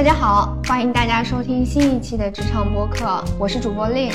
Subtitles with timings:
[0.00, 4.10] 大家好，欢迎大家收听新一期的职场播客，我是主播令，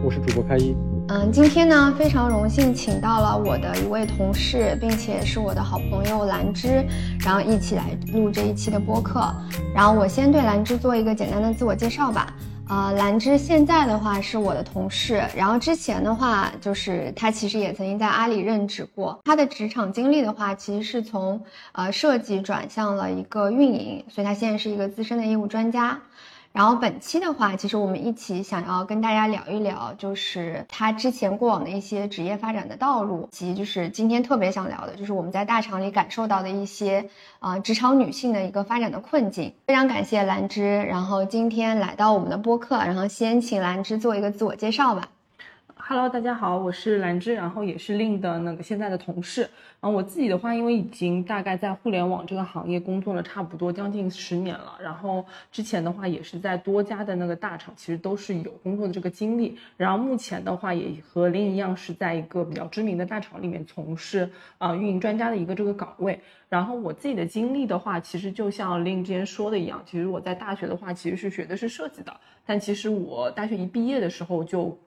[0.00, 0.76] 我是主播开一。
[1.08, 6.86] 嗯，今天呢非常荣幸请到了我的一位同事，并且是我的好朋友兰芝，
[7.18, 9.28] 然后一起来录这一期的播客。
[9.74, 12.31] 然后我先对兰芝做一个简单的自我介绍吧。
[12.72, 19.20] 呃，兰芝现在的话是我的同事，然后之前的话就是他其实也曾经在阿里任职过。
[19.26, 26.00] 他的职场经历的话，其实是从呃设计转向了一个运营，所以他现在是一个资深的业务专家。
[26.52, 39.54] 然后本期的话，其实我们一起想要跟大家聊一聊，就是他之前过往的一些职业发展的道路，以及就是今天特别想聊的，就是我们在大厂里感受到的一些啊职场女性的一个发展的困境。
[39.66, 45.08] 非常感谢兰芝，然后今天来到我们的播客，然后先请兰芝做一个自我介绍吧。
[45.84, 49.40] Hello，大家好，我是兰芝，然后也是令的那个现在的同事。
[49.80, 59.58] 然后我自己的话，因为已经大概在互联网这个行业工作了差不多将近十年了，然后之前的话也是在多家的那个大厂，其实都是有工作的这个经历。
[59.76, 66.20] 然后目前的话也和令一样，是在一个比较知名的大厂里面从事啊运营专家的一个这个岗位。
[66.48, 74.78] 然后我自己的经历的话，其实就像令之前说的一样，其实我在大学的话其实是学的是设计的，但其实我大学一毕业的时候就。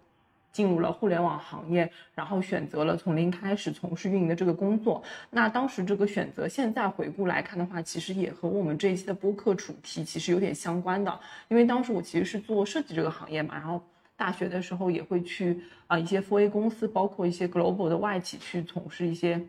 [0.56, 5.04] 进入了互联网行业，然后选择了从零开始从事运营的这个工作。
[5.30, 11.20] 那当时这个选择，现在回顾来看的话，其实也和我们这一期的播客主题其实有点相关的。
[11.50, 13.84] 因为当时我其实是做设计这个行业嘛，然后
[14.16, 19.46] 大学的时候也会去啊一些 4A 公司，包括一些 global 的外企去从事一些。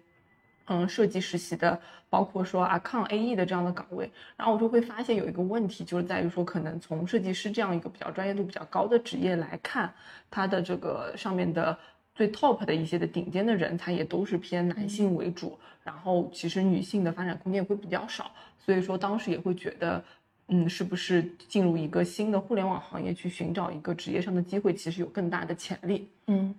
[0.69, 9.92] 嗯，设计实习的，包括说啊抗 AE 的这样的岗位，然后我就会发现有一个问题，就是在于说，可能从设计师这样一个比较专业度比较高的职业来看，
[10.28, 11.78] 它的这个上面的
[12.14, 20.03] 最 top 的一些的顶尖的人才也都是偏男性为主，然后其实女性的发展空间会比较少，所以说当时也会觉得，
[20.49, 26.53] 嗯，是不是进入一个新的互联网行业去寻找一个职业上的机会，其实有更大的潜力，嗯。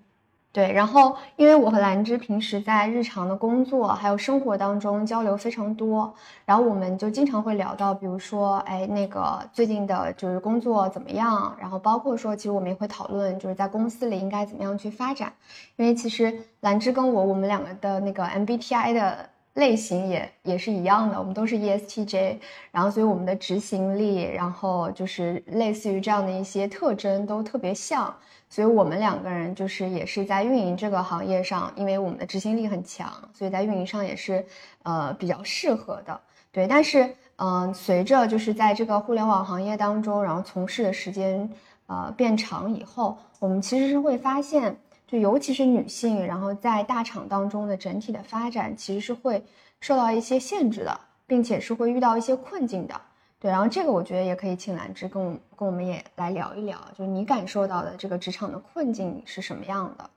[0.58, 6.12] 对，然后因为我和兰芝平时在日常的工作还有生活当中交流非常多，
[6.46, 11.56] 然后我们就经常会聊到，比如说，哎，那个最近的就是工作怎么样？
[11.62, 15.32] 然后包括说，其实我们也会讨论，就是在公司里应该怎么样去发展。
[15.76, 22.38] 因为其实兰芝跟我，我们两个的那个 MBTI 的类型也也是一样的，我们都是 ESTJ，
[22.72, 28.12] 然后所以我们的执行力，然后就是类似于这样的一些特征都特别像。
[28.50, 34.46] 所以我们两个人就是也是在运营这个行业上，因为我们的执行力很强，所以在运营上也是
[34.84, 36.20] 呃比较适合的。
[36.52, 41.48] 对，但是嗯，随着就是在这个互联网行业当中，然后从事的时间
[41.86, 44.76] 呃变长以后，我们其实是会发现，
[45.06, 49.44] 就尤其是女性，然后在大厂当中的整体的发展其实是会
[49.82, 53.00] 受到一些限制的，并且是会遇到一些困境的。
[53.40, 60.10] 对，然后这个我觉得也可以请兰芝跟我跟我们也来聊一聊，就你感受到的这个职场的困境是什么样的？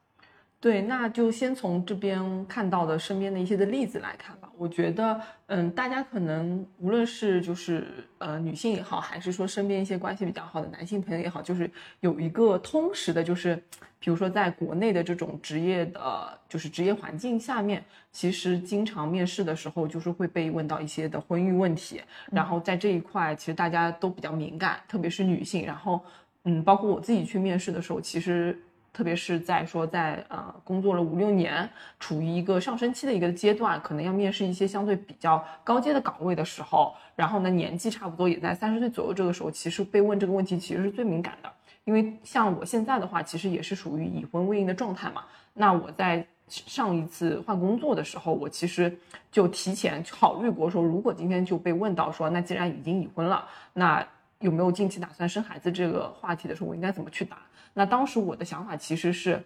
[0.58, 4.36] 对，那就先从这边看到的身边的一些的例子来看。
[4.60, 7.86] 我觉得，嗯，大家可能无论是就是
[8.18, 13.56] 呃女性也好，还是说身边一些关系比较好的男性朋友也好，就是有一个通识的，就是
[13.98, 17.82] 比如说在国内的这种职业的，就是职业环境下面，
[18.12, 25.64] 其实经常面试的时候就是会被问到一些的婚育问题，然后在这一块其实大家都比较敏感，特别是女性。
[25.64, 25.98] 然后，
[26.44, 28.60] 嗯，包括我自己去面试的时候，其实。
[28.92, 31.68] 特别是在说在呃工作了五六年，
[31.98, 41.50] 处于一个上升期的一个阶段，可能要面试一些相对比较高阶的岗位的时候，然后呢年纪差不多也在三十岁左右这个时候，其实被问这个问题其实是最敏感的。
[41.84, 45.24] 因为像我现在的话，其实也是属于已婚未孕的状态嘛。
[45.54, 48.96] 那我在上一次换工作的时候，我其实
[49.30, 54.06] 就提前考虑过说，如果今天就被问到说，那既然已经已婚了，那
[54.40, 57.38] 有没有近期打算生孩子这个话题的时候，我应该怎么去答？
[57.74, 59.42] 那当时我的想法其实是，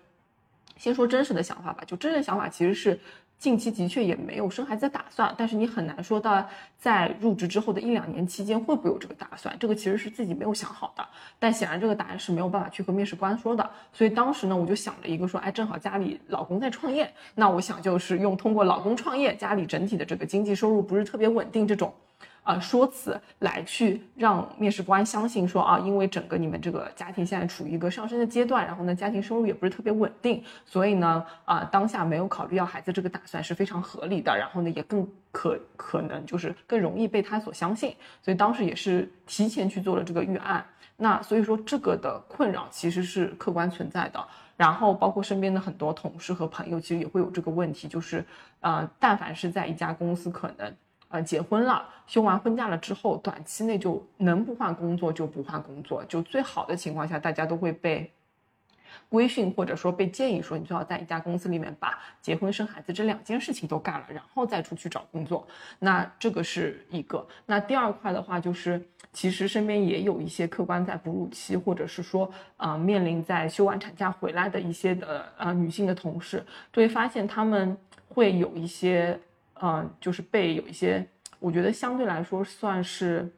[0.76, 1.82] 先说真实的想法吧。
[1.86, 2.98] 就真实的想法其实是，
[3.38, 6.48] 近期的确也没有生孩子的打算，但是你很难说到
[6.78, 11.06] 在入职之后的一两年期间会不会有这个打算，这个其实是自己没有想好的。
[11.38, 13.68] 但显然这个答案是没有办法去和面试官说的。
[13.92, 21.92] 所以当时呢，我就想了一个说，哎，正好家里老公在创业，那我想就是用通过老公创业，家里整体的这个经济收入不是特别稳定这种。
[22.44, 40.62] 啊，说辞来去让面试官相信说啊，因为整个你们这个家庭现在处于一个上升的阶段，然后呢，家庭收入也不是特别稳定，所以呢，啊，当下没有考虑要孩子这个打算是非常合理的，然后呢，也更可可能就是更容易被他所相信，所以当时也是提前去做了这个预案。
[40.96, 44.22] 那所以说这个的困扰其实是客观存在的，
[44.56, 48.22] 然后包括身边的很多同事和朋友，其实也会有这个问题，就是
[48.60, 50.70] 呃，但凡是在一家公司可能。
[51.14, 58.10] 呃结婚了，休完婚假了之后，短期内就能不换工作就不换工作，就最好的情况下，大家都会被。
[59.08, 65.46] 规训或者说被建议说，你最好在一家公司里面把结婚生孩子这两件事情都干了，然后再出去找工作。
[65.78, 67.24] 那这个是一个。
[67.46, 68.80] 那第二块的话，就是
[69.12, 77.76] 其实身边也有一些客观在哺乳期，或者是说呃面临在休完产假回来的一些的呃女性的同事，就会发现他们
[78.08, 79.18] 会有一些
[79.54, 81.06] 呃就是被有一些，
[81.38, 83.32] 我觉得相对来说算是。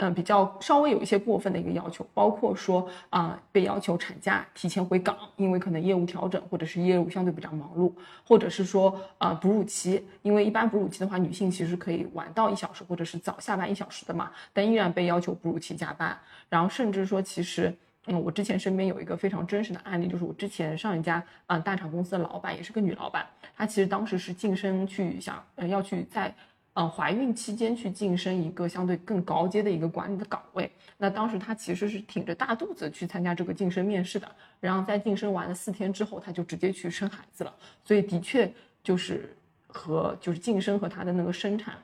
[0.00, 7.92] 嗯，比较稍微有一些过分的一个要求，包括说啊，被要求产假提前回岗，因为可能业务调整或者是业务相对比较忙碌，
[8.24, 16.16] 或者是说啊，哺乳期，因为一般哺乳期的话，女性其实可以晚到一小时或者是早下班一小时的嘛，但依然被要求哺乳期加班，
[16.48, 26.34] 然后甚至说，其实，嗯，我之前身边有一个非常真实的案例，就是我之前上一家啊大厂公司的老板也是个女老板，她其实当时是晋升去想，呃，要去在。
[26.74, 34.30] 嗯，怀孕期间去晋升一个相对更高阶的一个管理的岗位，那当时她其实是挺着大肚子去参加这个晋升面试的，
[34.60, 37.52] 然后在晋升完了四天之后，她就直接去生孩子了，
[37.82, 38.48] 所以的确
[38.80, 39.36] 就是
[39.66, 41.74] 和就是晋升和她的那个生产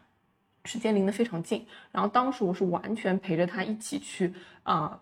[0.65, 4.33] 时间离得非常近，然后当时我是完全陪着她一起去
[4.63, 4.97] 啊，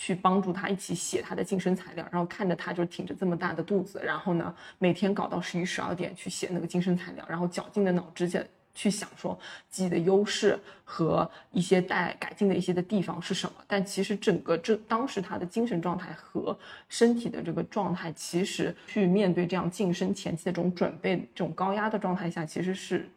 [0.00, 8.40] 去帮助他一起写他的晋升材料，然后看着他就挺着这么大的肚子，然后呢每天搞到十一十二点去写那个晋升材料，然后绞尽的脑汁去。
[8.74, 9.36] 去想说
[9.68, 16.56] 自己的优势和一些待改进的一些的地方是什么，但其实整个这当时他的精神状态和
[16.88, 23.10] 身体的这个状态，其实去面对这样晋升前期的这种准备，这种高压的状态下，其实是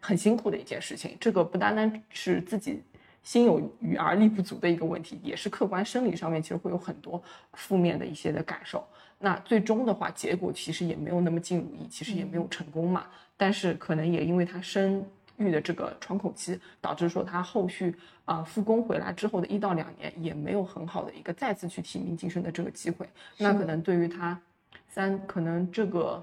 [0.00, 1.16] 很辛苦的一件事情。
[1.20, 2.82] 这个不单单是自己
[3.22, 7.22] 心有余而力不足的一个问题，也是客观生理上面其实会有很多
[7.52, 8.86] 负面的一些的感受。
[9.18, 13.06] 那最终的话，结果其实也没有那么尽如意，其实也没有成功嘛。
[13.36, 15.04] 但是可能也因为她生
[15.36, 17.94] 育的这个窗口期，导致说她后续
[18.24, 23.06] 啊复工回来之后的一到两年也没有很好的一个再次去提名晋升的这个机会。
[23.36, 24.40] 那可能对于她
[24.88, 26.22] 三，可能这个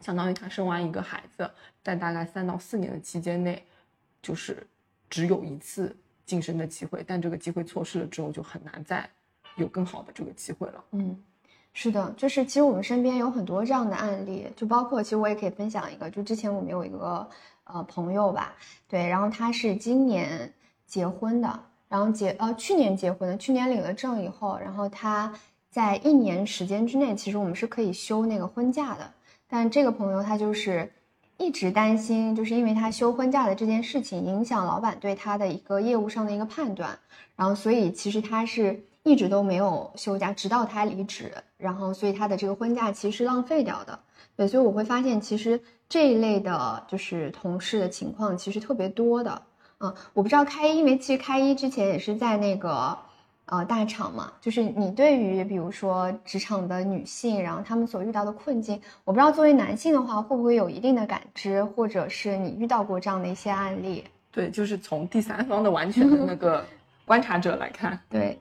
[0.00, 1.48] 相当于她生完一个孩子，
[1.82, 3.64] 在大概三到四年的期间内，
[4.20, 4.66] 就是
[5.08, 9.08] 只有一次晋升的机会，但这个机会错失了之后，就很难再
[9.56, 10.84] 有更好的这个机会了。
[10.92, 11.22] 嗯。
[11.76, 17.28] 是的，就是其实我们身边有很多这样的案例，就包括其实我也可以分享一个，就之前我们有一个
[17.64, 18.54] 呃朋友吧，
[18.86, 20.52] 对，然后他是今年
[20.86, 25.34] 结婚的，然后结呃去年结婚的，去年领了证以后，然后他
[25.68, 29.12] 在一年时间之内，其实我们是可以休那个婚假的，
[29.48, 30.88] 但这个朋友他就是
[31.38, 36.98] 一直担心，就是因为他休婚假的这件事情影响老板对他的一个业务上的一个判断，
[37.36, 38.84] 然后所以其实他是。
[39.06, 44.00] 一直都没有休假，直到他离职，然后所以他的这个婚假其实是浪费掉的。
[44.34, 45.60] 对，所以我会发现，其实
[45.90, 49.42] 这一类的就是同事的情况其实特别多的。
[49.80, 52.96] 嗯，我不知道开一，因为其实开一之前也是在那个
[53.46, 64.04] 呃大厂嘛，就是你对于比如说职场的女性，然后她们所遇到的困境，我不知道作为男性的话会不会有一定的感知，或者是你遇到过这样的一些案例？
[64.32, 66.64] 对，就是从第三方的完全的那 个
[67.04, 68.38] 观察者来看，对。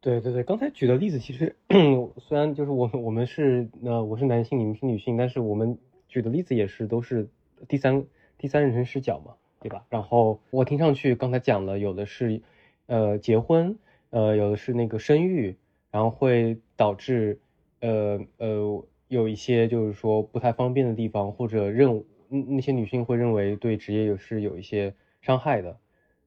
[0.00, 1.54] 对对对，刚才举的例子其实
[2.18, 5.78] 虽然就是我我们是呃我是男性，你们是女性，但是我们
[6.08, 7.28] 举的例子也是都是
[7.68, 8.04] 第三
[8.36, 9.84] 第三人称视角嘛，对吧？
[9.88, 12.42] 然后我听上去刚才讲了，有的是
[12.86, 13.78] 呃结婚，
[14.12, 15.56] 呃有的是那个生育，
[15.90, 17.40] 然后会导致
[17.80, 25.76] 呃呃有一些就是说不太方便的地方，或者认那些女性会认为对职业有是有一些伤害的，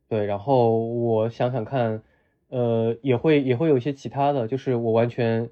[0.10, 0.26] 对。
[0.26, 2.04] 然后我想想看。
[2.48, 5.50] 呃，也会也会有一些其他的，就是我完全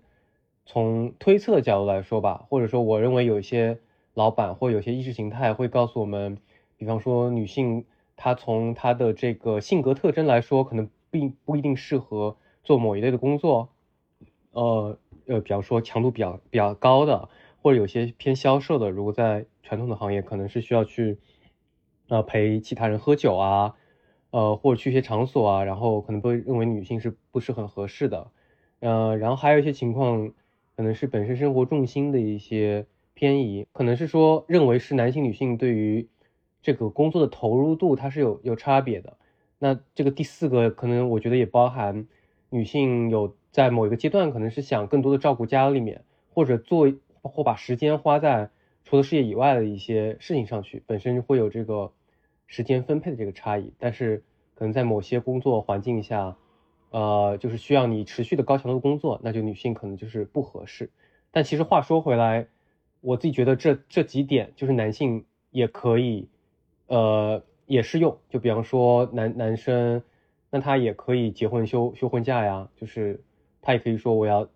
[0.64, 3.80] 从推测的角度来说吧，或者说我认为有一些
[4.14, 6.38] 老板或有些意识形态会告诉我们，
[6.78, 7.84] 比方说女性
[8.16, 13.70] 她从她的这个性格特征来说，可能并不一定适合做某一类的工作，
[14.52, 17.30] 呃呃，比方说强度比较比较高的，
[17.62, 21.20] 或者有些偏销售的，如果在传统的行业，可能是需要去
[22.08, 23.76] 呃陪其他人喝酒啊。
[24.32, 28.32] 呃，或者去一些场所啊，然后可能被认为女性是不是很合适的，
[28.80, 30.32] 呃，然后还有一些情况，
[30.76, 36.08] 可能是本身生活重心的一些偏移，可能是说认为是男性女性对于
[36.64, 39.18] 这个工作的投入度它是有有差别的。
[39.64, 42.06] 那这个第四个可能我觉得也包含
[42.50, 46.04] 女性有在某一个阶段可能是想更多的照顾家里面，
[46.34, 46.92] 或者做
[47.22, 48.50] 或把时间花在
[48.84, 51.94] 除了事业以外的一些事情上去，本身会有这个。
[52.46, 54.22] 时间分配的这个差异，但是
[54.54, 56.36] 可能在某些工作环境下，
[56.92, 60.92] 呃，就是需要你持续的高强度工作，那就女性可能就是不合适。
[61.32, 62.46] 但其实话说回来，
[63.02, 66.28] 我自己觉得这这几点就是男性也可以，
[66.86, 68.18] 呃，也适用。
[68.30, 70.04] 就比方说男男生，
[70.50, 73.24] 那他也可以结婚休休婚假呀，就是
[73.62, 74.48] 他也可以说我要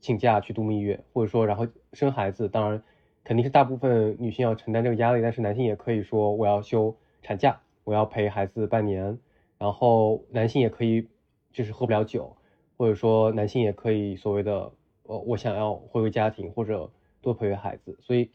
[0.00, 2.48] 请假去度蜜月，或者说然后生孩子。
[2.48, 2.82] 当然，
[3.24, 9.18] 肯定是大部分女性要承担这个压力，但是男性也可以说我要休产假，我要陪孩子半年。
[9.58, 11.06] 然后男性也可以
[11.52, 12.34] 就是喝不了酒，
[12.78, 16.90] 或者说男性也可以所谓的呃我想要回归家庭或者
[17.20, 17.98] 多陪陪孩子。
[18.00, 18.30] 所以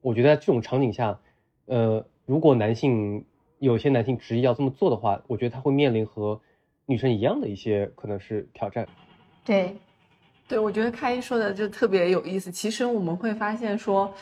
[0.00, 1.18] 我觉得在这种场景下，
[1.66, 3.24] 呃，如果男性
[3.58, 6.40] 有些男性执意要这么做的话，我觉得他会面临和
[6.86, 8.86] 女生一样的一些可能是挑战。
[9.44, 9.76] 对，
[10.46, 12.50] 对，我觉得开一说的就特别有意思。
[12.50, 14.12] 其实我们会发现说，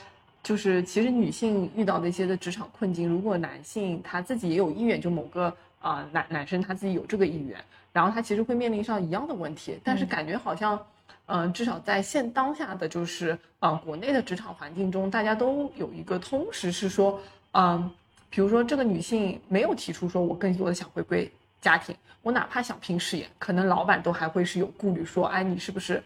[0.43, 5.53] 就是其实女性遇到的一些的职场困境，如果男性他自己也有意愿，就某个。
[5.79, 7.57] 啊，男男生他自己有这个意愿，
[7.93, 10.85] 然后他其实会面临上一样的问题，但是感觉好像，
[11.27, 17.21] 嗯，至少在现当下的就是呃国内的职场环境中，大家都有一个通识是说，
[17.53, 17.89] 嗯，
[18.37, 26.05] 比如说这个女性没有提出说我更多的想回归家庭，我哪怕想拼事业，可能老板都还会是有顾虑，说，哎，你是不是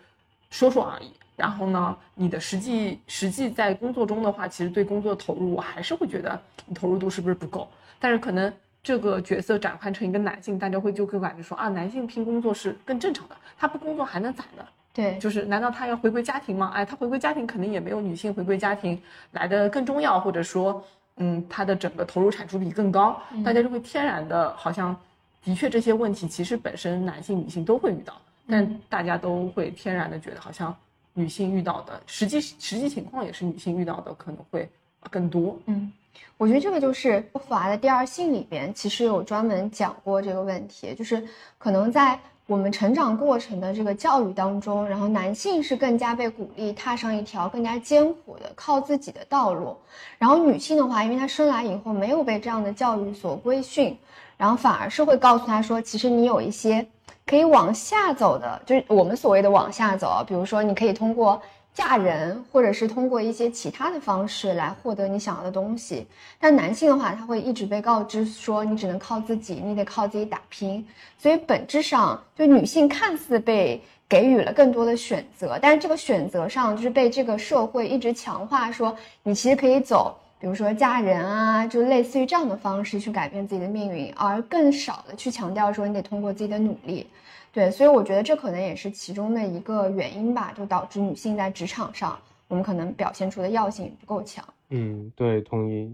[0.48, 1.10] 说说而已？
[1.34, 7.68] 然后呢，你的实际实际在工作中的话，其实对工作投入，我还是会觉得你投入度是不是不够？
[7.98, 8.52] 但是可能。
[8.82, 14.66] 这个角色转换成一个男性，大家会就会感觉说啊，男性拼工作是更正常的，他不工作还能咋的？
[14.94, 16.72] 对，就是难道他要回归家庭吗？
[16.74, 18.98] 哎，他回归家庭肯定也没有女性回归家庭
[19.32, 20.82] 来的更重要，或者说，
[21.16, 24.96] 嗯，它的整个投入产出比更高，大家就会天然的，好像
[25.44, 28.14] 的确这些问题其实本身男性女性都会遇到，
[28.46, 30.74] 但大家都会天然的觉得好像
[31.14, 34.68] 女性遇到的实际实际情况也是女性遇到的可能会
[35.10, 35.92] 更多，嗯。
[36.36, 41.22] 我觉得这个就是《法的第二性》里边其实有专门讲过这个问题，就是
[41.58, 42.18] 可能在
[42.50, 49.76] 我们成长过程的这个教育当中，然后男性是更加被鼓励踏上一条更加艰苦的靠自己的道路，
[50.18, 53.96] 然后女性的话，因为她生来以后没有被这样的教育所规训，
[54.36, 56.84] 然后反而是会告诉她说，其实你有一些
[57.24, 61.40] 可以往下走的，就是我们所谓的往下走，比如说你可以通过。
[61.80, 66.06] 嫁人，或者是通过一些其他的方式来获得你想要的东西。
[66.38, 70.86] 但男性的话，他会一直被告知说，你只能靠自己，你得靠自己打拼。
[71.16, 87.06] 所以本质上，就女性看似被给予了更多的选择，但是这个选择上就是被这个社会一直强化说，你其实可以走，比如说嫁人啊，就类似于这样的方式去改变自己的命运，而更少的去强调说，你得通过自己的努力。
[87.52, 92.16] 对，所以我觉得这可能也是其中的一个原因吧，就导致女性在职场上，
[92.46, 94.44] 我们可能表现出的药性不够强。
[94.68, 95.92] 嗯，对，同意。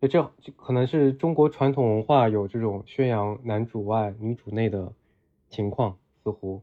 [0.00, 4.92] 这这可能是中国传统文化有这种宣扬男主外女主内的
[5.50, 6.62] 情况，似乎。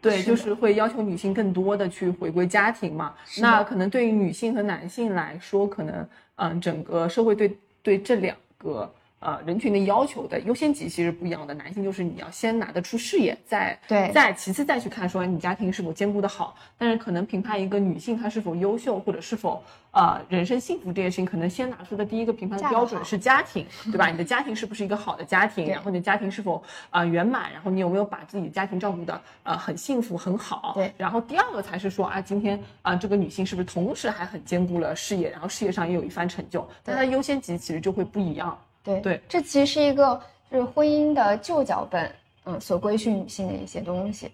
[0.00, 3.14] 对，就是会要求女性更多的去回归家庭嘛。
[3.40, 8.92] 那可能对于女性和男性来说，可能嗯，整个社会对对这两个。
[9.18, 11.54] 呃，人群的要求的优先级其实不一样的。
[11.54, 16.54] 男性就是你要先拿得出事业，再对，再其次再去看说你家庭是否兼顾的好。
[16.76, 24.08] 但是可能评判一个女性她是否优秀或者是否呃人生幸福这件事情，可能先拿出的第一个评判的标准是家庭， 对吧？
[24.08, 25.66] 你的家庭是不是一个好的家庭？
[25.68, 27.50] 然后你的家庭是否啊圆满？
[27.50, 30.72] 然后你有没有把自己的家庭照顾的呃很幸福很好？
[30.74, 30.92] 对。
[30.98, 36.68] 然后第二个才是说啊，今天啊这个女性是不是同时还很兼顾了事业，然后事业上也有一番成就？
[36.84, 38.56] 但她的优先级其实就会不一样。
[38.86, 40.18] 对对，这其实是一个
[40.50, 42.10] 就是婚姻的旧脚本，
[42.44, 44.30] 嗯，所规训女性的一些东西。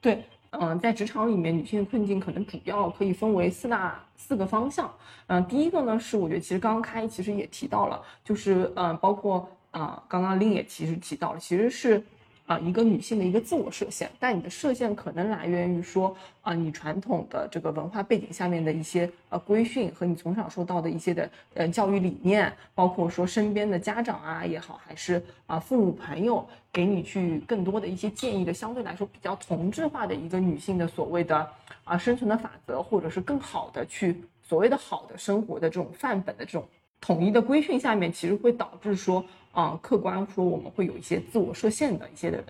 [0.00, 4.90] 对，嗯，在职场里面，女性的困境可能主要可以分为四大四个方向。
[5.26, 12.02] 嗯，第一个呢是我觉得其实刚刚开其实也提到了，就是嗯，包括啊刚刚令也其实提到了，其实是。
[12.48, 31.46] 啊，一个女性的一个自我设限，但你的设限可能来源于说，啊，你传统的这个文化背景下面的一些呃规训和你从小受到的一些的呃教育理念，包括说身边的家长啊也好，还是啊父母朋友给你去更多的一些建议的，相对来说比较同质化的一个女性的所谓的
[31.84, 36.66] 啊生存的法则，或者是更好的去所谓的好的生活的这种范本的这种
[36.98, 39.22] 统一的规训下面，其实会导致说。
[39.52, 42.44] 啊，客观说我们会有一些自我设限的一些的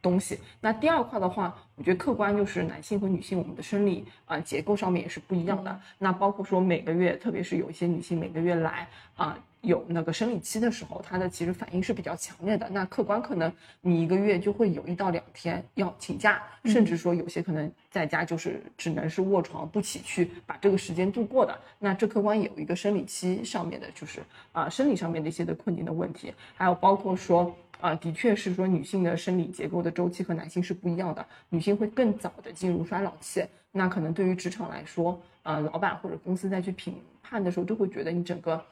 [0.00, 0.38] 东西。
[0.60, 5.80] 那第二块的话，我觉得客观就是男性和女性我们的生理啊结构上面也是不一样的。
[5.98, 9.38] 那包括说每个月，特别是有一些女性每个月来啊。
[9.62, 12.66] 有那个生理期的时候，她的其实反应是比较强烈的。
[12.70, 13.52] 那客观可能
[13.82, 21.54] 你一个月就会有一到两天要请假，甚至说有些可能在家就是只能是卧床不起去把这个时间度过的。
[21.78, 33.44] 那这客观有一个生理期上面的，就是啊生理上面的一些的困境的问题，还有包括说啊的确是说女性的生理结构的周期和男性是不一样的，女性会更早的进入衰老期。
[33.72, 38.62] 那可能对于职场来说，呃老板或者公司再去评判的时候，就会觉得你整个。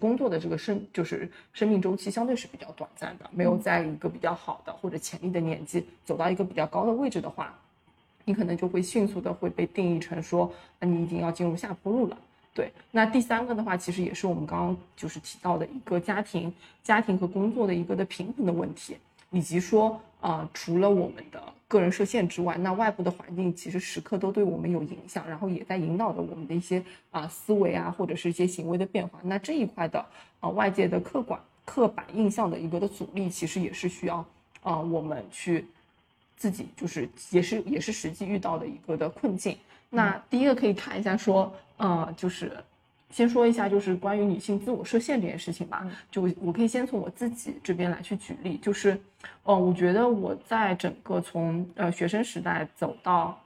[0.00, 7.56] 工作的这个生就是生命周期相对是比较短暂的，没有在一个比较好的或者潜力的年纪走到一个比较高的位置的话，
[8.24, 12.18] 你可能就会迅速的会被定义成说，那你已经要进入下坡路了。
[12.54, 18.96] 对，那第三个的话，其实也是我们刚刚就是提到的一个家庭、家庭和工作的一个的平衡的问题，
[19.32, 26.80] 以及说啊，除了我们的个人设限之外，那外部的环境其实时刻都对我们有影响，然后也在引导着我们的一些
[27.10, 29.18] 啊思维啊，或者是一些行为的变化。
[29.24, 30.06] 那这一块的
[30.38, 34.24] 啊外界的客观刻板印象的一个的阻力，其实也是需要
[34.62, 35.66] 啊我们去
[36.36, 39.58] 自己就是也是也是实际遇到的一个的困境。
[39.94, 42.52] 那第一个可以看一下说，呃，就是
[43.10, 45.86] 先说一下就是关于女性自我设限这件事情吧。
[46.10, 49.00] 就我可以先从我自己这边来去举例，就是，
[49.44, 53.40] 呃，我觉得我在整个从呃学生时代走到。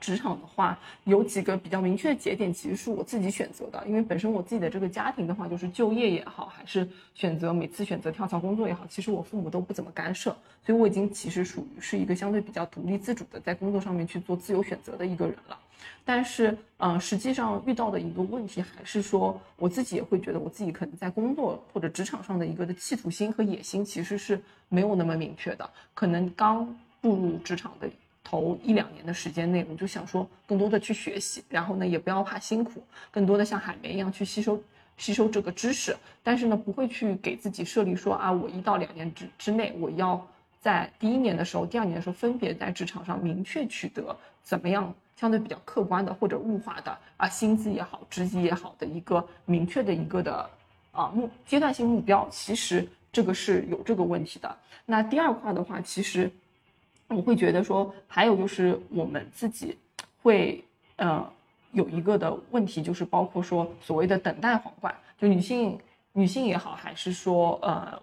[0.00, 3.84] 职场的话，有几个比较明确的节点，其实是我自己选择的。
[3.86, 10.30] 因为本身我自己的这个家庭的话，就是就业也好，还是选择每次选择跳槽工作也好，其实我父母都不怎么干涉，
[10.64, 15.58] 所以我已经其实属于是一个相对比较独立自主的，在工作上面去做自由选择的一个人了。
[16.04, 26.66] 但是，嗯，实际上遇到的一个问题还是说，我自己也会觉得我自己可能在工作或者职场上的一个的企图心和野心其实是没有那么明确的，可能刚
[27.00, 27.88] 步入职场的。
[28.30, 34.62] 头一两年的时间内，我就想说更多的去学习，然后呢也不要怕辛苦，更多的像海绵一样去吸收
[34.98, 35.96] 吸收这个知识。
[36.22, 40.22] 但是呢，不会去给自己设立说啊，我一到两年之之内，我要
[40.60, 50.50] 在第一年的时候、第二年的时候，分别在职场上明确取得怎么样相对比较客观的或者物化的啊薪资也好、职级也好的一个明确的一个的
[50.92, 52.28] 啊目阶段性目标。
[52.30, 54.54] 其实这个是有这个问题的。
[54.84, 56.30] 那第二块的话，其实。
[57.08, 59.76] 我会觉得说，还有就是我们自己
[60.22, 60.62] 会
[60.96, 61.26] 呃
[61.72, 65.78] 有一个的问题，就是包括说所谓的等待皇冠，就女性
[66.12, 68.00] 女性也好，还是说呃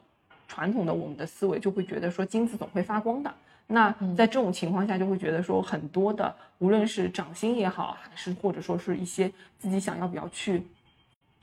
[0.47, 3.33] 传统的我们的思维就会觉得说金子总会发光的。
[3.67, 10.63] 那在这种情况下，就会觉得说很多的无论是涨薪也好，还是或者说是一些自己想要比较去。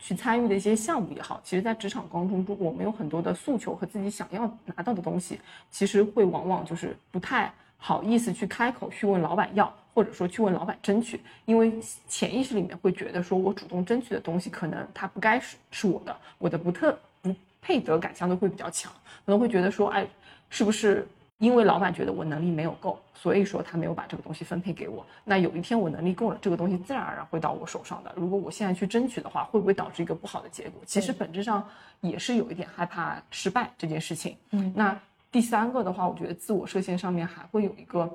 [0.05, 5.39] 去参与的一些项目也好，其实，在职场当中，如果我们有很多的诉求和自己想要拿到的东西，
[5.71, 11.73] 其实会往往就是不太好意思去开口去问老板要，或者说去问老板争取，因为
[12.09, 18.91] 潜意识里面会觉得说，我主动争取的东西，可能它不该是是我的，我的不特不配得感相对会比较强，
[19.25, 20.05] 可能会觉得说，哎，
[20.51, 21.07] 是不是？
[21.43, 25.05] 因为老板觉得我能力没有够，所以说他没有把这个东西分配给我。
[25.25, 28.13] 那有一天我能力够了，这个东西自然而然会到我手上的。
[28.15, 30.81] 如果我现在去争取的话，会不会导致一个不好的结果？
[30.87, 31.69] 其实本质上
[32.01, 34.37] 也是有一点害怕失败这件事情。
[34.53, 34.97] 嗯，那
[35.33, 38.09] 第三个的话，我觉得自我设限上面还会有一个，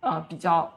[0.00, 0.68] 呃，比较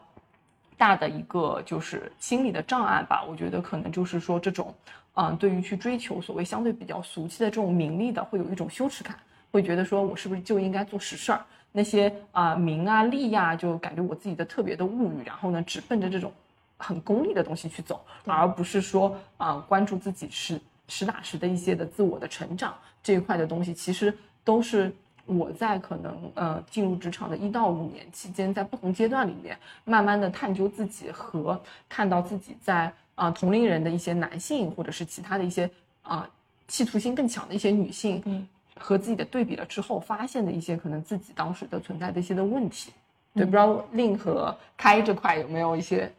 [0.78, 3.26] 大的一个就是心理的障碍吧。
[3.28, 4.72] 我觉得可能就是说这种，
[5.16, 9.18] 嗯，对于去追求所谓相对比较俗气的这种名利的，会有一种羞耻感，
[9.52, 11.44] 会觉得说我是不是就应该做实事儿。
[11.76, 16.32] 那些啊名啊利呀，就感觉我自己的特别的物欲，然后呢，只奔着这种
[16.78, 20.58] 很功利的东西去走，而不是说啊关注自己实
[20.88, 24.90] 实打实的一些的自我的成长这一块的东西，其实都是
[25.26, 35.70] 我在可能呃进入职场的一到五年期间，在不同阶段里面，慢慢的探究自己和看到自己在啊同龄人的一些男性或者是其他的一些
[36.04, 36.26] 啊
[36.70, 38.48] 企图心更强的一些女性，嗯。
[38.80, 42.92] 和自己的对比了之后，发现的一些可能自己当时的存在的一些的问题，
[43.34, 46.12] 对，不知道令和开这块有没有一些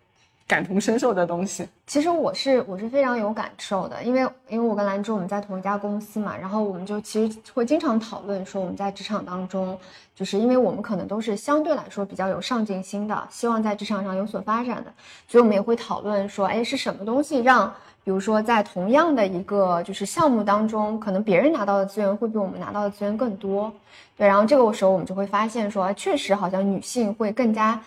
[0.47, 1.69] 感同身受的东西？
[1.87, 9.79] 其实我是我是非常有感受的，因为因为我跟兰芝我们在同一家公司嘛，然后我们就其实会经常讨论说我们在职场当中，
[10.15, 14.93] 就是因为我们可能都是相对来说比较有上进心的，希望在职场上有所发展的，
[15.29, 17.73] 所以我们也会讨论说，哎，是什么东西让？
[18.07, 23.73] 比如说，在同样的一个就是项目当中，可能别人拿到的资源会比我们拿到的资源更多，
[24.17, 24.25] 对。
[24.25, 27.83] 然后这个时候我们就会发现说，确实好像女性会更加，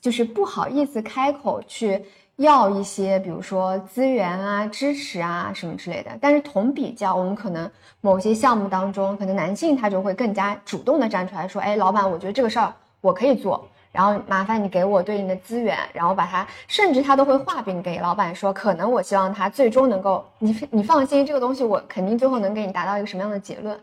[0.00, 2.04] 就是不好意思开口去
[2.38, 6.10] 要一些，比如说资源啊、支持啊什么之类的。
[6.20, 7.70] 但是同比较，我们可能
[8.00, 13.64] 某些项目当中，可能男性他就会更加主动的站出来说，哎，老板，我觉得这个事儿我可以做。
[13.92, 23.78] 然后麻烦你给我对应的资源，然后把它，甚至他都会画饼给老板说，可能我希望他最终能够，你你放心，这个东西我肯定最后能给你达到一个什么样的结论。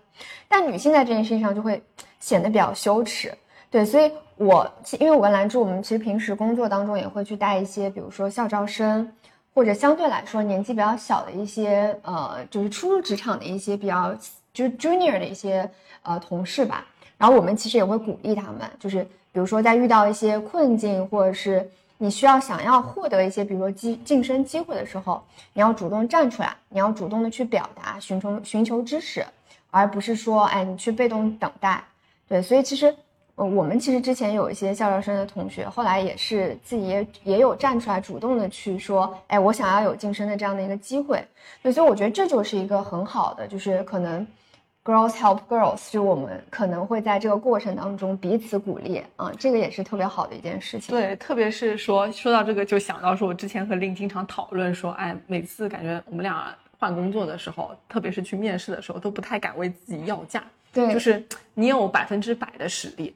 [0.48, 1.80] 但女性在这件事情上就会
[2.20, 3.32] 显得比较羞耻，
[3.70, 4.68] 对，所以我
[4.98, 9.08] 因为我跟兰芝，我们其实平时工作当中也会去带一些，比如说校招生，
[9.54, 14.12] 或者相对来说年纪比较小的一些，呃，就是初入职场的一些比较
[14.52, 15.70] 就是 junior 的一些
[16.02, 16.84] 呃同事吧，
[17.16, 19.08] 然后我们其实也会鼓励他们，就是。
[19.32, 29.24] 比如说，在遇到一些困境，或者是你需要想要获得一些，比如说晋晋升机会的时候，你要主动站出来，你要主动的去表达，寻求寻求支持，
[29.70, 31.84] 而不是说，哎，你去被动等待。
[32.28, 32.96] 对，所以其实，
[33.36, 41.24] 呃，我们其实之前有一些校招生的同学，后来也是自己也也有站出来，主动的去说，哎，我想要有晋升的这样的一个机会。
[41.62, 44.26] 对，所以我觉得这就是一个很好的，就是可能。
[44.90, 50.90] Girls help girls，就我们可能会在这个过程当中彼此鼓励啊，这个也是特别好的一件事情。
[50.90, 60.44] 对，特别是说说到这个，就想到说我之前和令经常讨论说，哎，每次感觉我们俩换工作的时候，特别是去面试的时候，都不太敢为自己要价。
[60.74, 61.24] 对，就是
[61.54, 63.16] 你有百分之百的实力，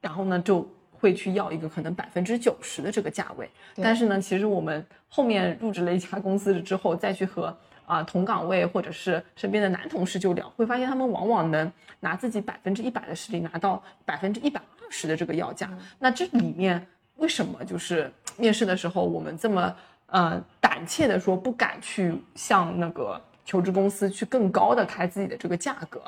[0.00, 3.50] 然后呢就会去要一个可能百分之九十的这个价位。
[3.74, 7.52] 但是呢，其实我们后面入职了一家公司之后，再去和。
[7.88, 15.72] 啊，同岗位或者是身边的男同事就聊，会发现他们往往能拿自己百分之一百的实力拿到百分之一百二十的这个要价。
[15.98, 19.74] 那这里面为什么就是面试的时候我们这么
[20.08, 26.02] 呃胆怯的说不敢去向那个求职公司去更高的开自己的这个价格？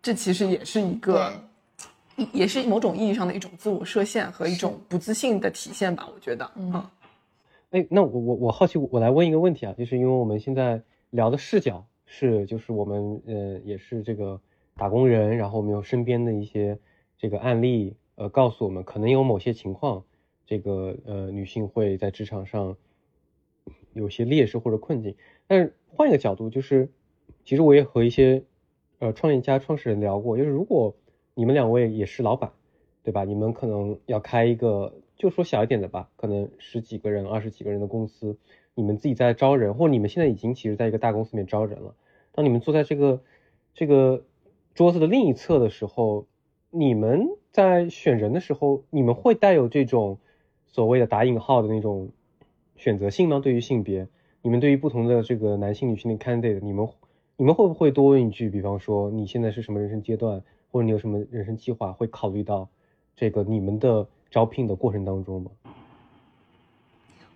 [0.00, 1.30] 这其实也是一个，
[2.32, 6.08] 也是某种意义上的一种自我设限和一种不自信的体现吧？
[6.12, 6.82] 我觉得，嗯，
[7.72, 10.80] 哎，那我我我好奇，我来问一个问题啊，就是因为我们现在。
[11.12, 14.40] 聊的视角是，就是我们呃也是这个
[14.76, 16.78] 打工人，然后我们有身边的一些
[17.18, 20.04] 这个案例，呃告诉我们可能有某些情况，
[20.46, 22.78] 这个呃女性会在职场上
[23.92, 25.14] 有些劣势或者困境。
[25.46, 26.90] 但是换一个角度，就是
[27.44, 28.42] 其实我也和一些
[28.98, 30.96] 呃创业家、创始人聊过，就是如果
[31.34, 32.52] 你们两位也是老板，
[33.02, 33.24] 对吧？
[33.24, 38.38] 你们可能要开一个，就说小一点的吧，可能十几个人、二十几个人的公司。
[38.74, 41.94] 你们自己在招人，或者你们现在已经其实在一个大公司里面招人了。
[42.32, 43.20] 当你们坐在这个
[43.74, 44.24] 这个
[44.74, 46.26] 桌子的另一侧的时候，
[46.70, 50.18] 你们在选人的时候，你们会带有这种
[50.66, 52.10] 所谓的打引号的那种
[52.76, 53.40] 选择性吗？
[53.40, 54.08] 对于性别，
[54.40, 56.88] 你们对于不同的这个男性、女性的 candidate，你们
[57.36, 62.68] 你们会不会多问一句，比方说你现在是什么人生阶段，或者你有什么人生计划，会考虑到
[63.14, 65.50] 这个你们的招聘的过程当中吗？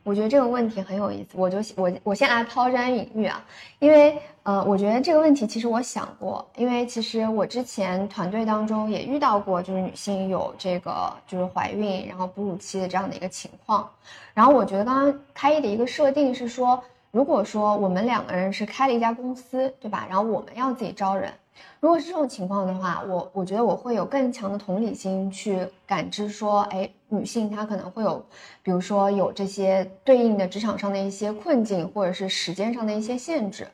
[0.07, 3.45] 我觉得这个问题很有意思，我就我我先来抛砖引玉啊，
[3.81, 13.91] 因为呃，我觉得这个问题其实我想过，因为其实我之前团队当中也遇到过，就是女性有这个就是怀孕然后哺乳期的这样的一个情况，
[14.33, 20.07] 然后我觉得刚刚开一的一个设定是说，如果说我们两个人是开了一家公司，对吧？
[20.09, 21.33] 然后我们要自己招人。
[21.81, 28.25] 如果是这种情况的话，我我觉得我会有更强的同理心去感知说，哎，女性她可能会有，
[28.63, 33.69] 比如说有这些对应的职场上的一些困境，或者是时间上的一些限制。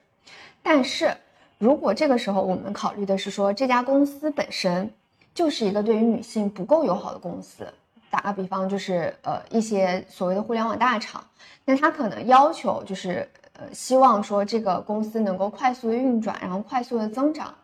[0.62, 1.16] 但是
[1.58, 4.92] 如果这个时候我们考虑的是说，这家公司本身
[5.34, 7.66] 就是一个对于女性不够友好的公司，
[8.10, 11.24] 打个比方，就是呃一些所谓的互联网大厂，
[11.64, 17.54] 那它可能要求就是呃希望说这个公司能够快速的运转，然后快速的增长。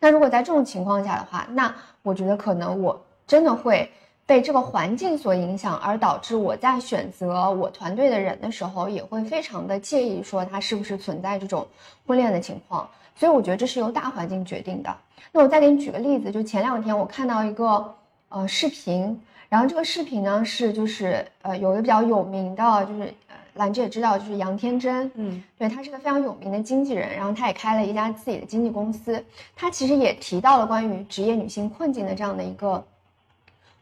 [0.00, 3.90] 那如果在这种情况下的话，那我觉得可能我真的会
[4.26, 11.66] 被这个环境所影响，而导致我在选择我团队的人的时候，也会非常的介意说他是不是存在这种
[12.06, 12.88] 婚恋的情况。
[13.16, 14.96] 所以我觉得这是由大环境决定的。
[15.32, 17.94] 那我再给你举个例子，就前两天我看到一个
[18.28, 23.14] 呃视频，然后这个视频呢是就是呃有一个比较有名的，就是。
[23.58, 29.22] 兰芝也知道，就是杨天真，嗯，对他是个非常有名的经纪人，然后他也开了一家自己的经纪公司。
[29.54, 32.86] 他其实也提到了关于职业女性困境的这样的一个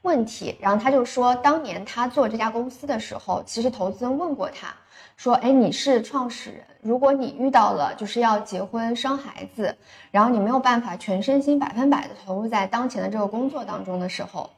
[0.03, 4.75] 问题，然后他就说，当年他做这家公司的时候，其实投资人问过他，
[5.17, 9.77] 说，哎，你是创始人，如果你遇到了就是要结婚生孩子，
[10.11, 14.49] 然后你没有办法全身心百分百的投入在当前的这个工作当中的时候，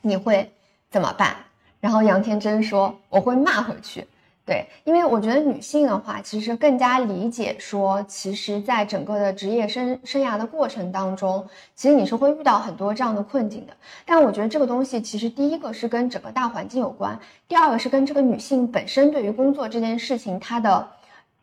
[0.00, 0.52] 你会
[0.90, 1.36] 怎么办？
[1.80, 4.06] 然后杨天真说，我会骂回去。
[4.44, 13.72] 对，因为我觉得女性的话，其实更加理解说，其实，在整个的职业生生涯的过程当中，其实你是会遇到很多这样的困境的。
[14.04, 20.88] 但我觉得这个东西，其实第一个是跟整个大环境有关，第二个是跟这个女性本身对于工作这件事情她的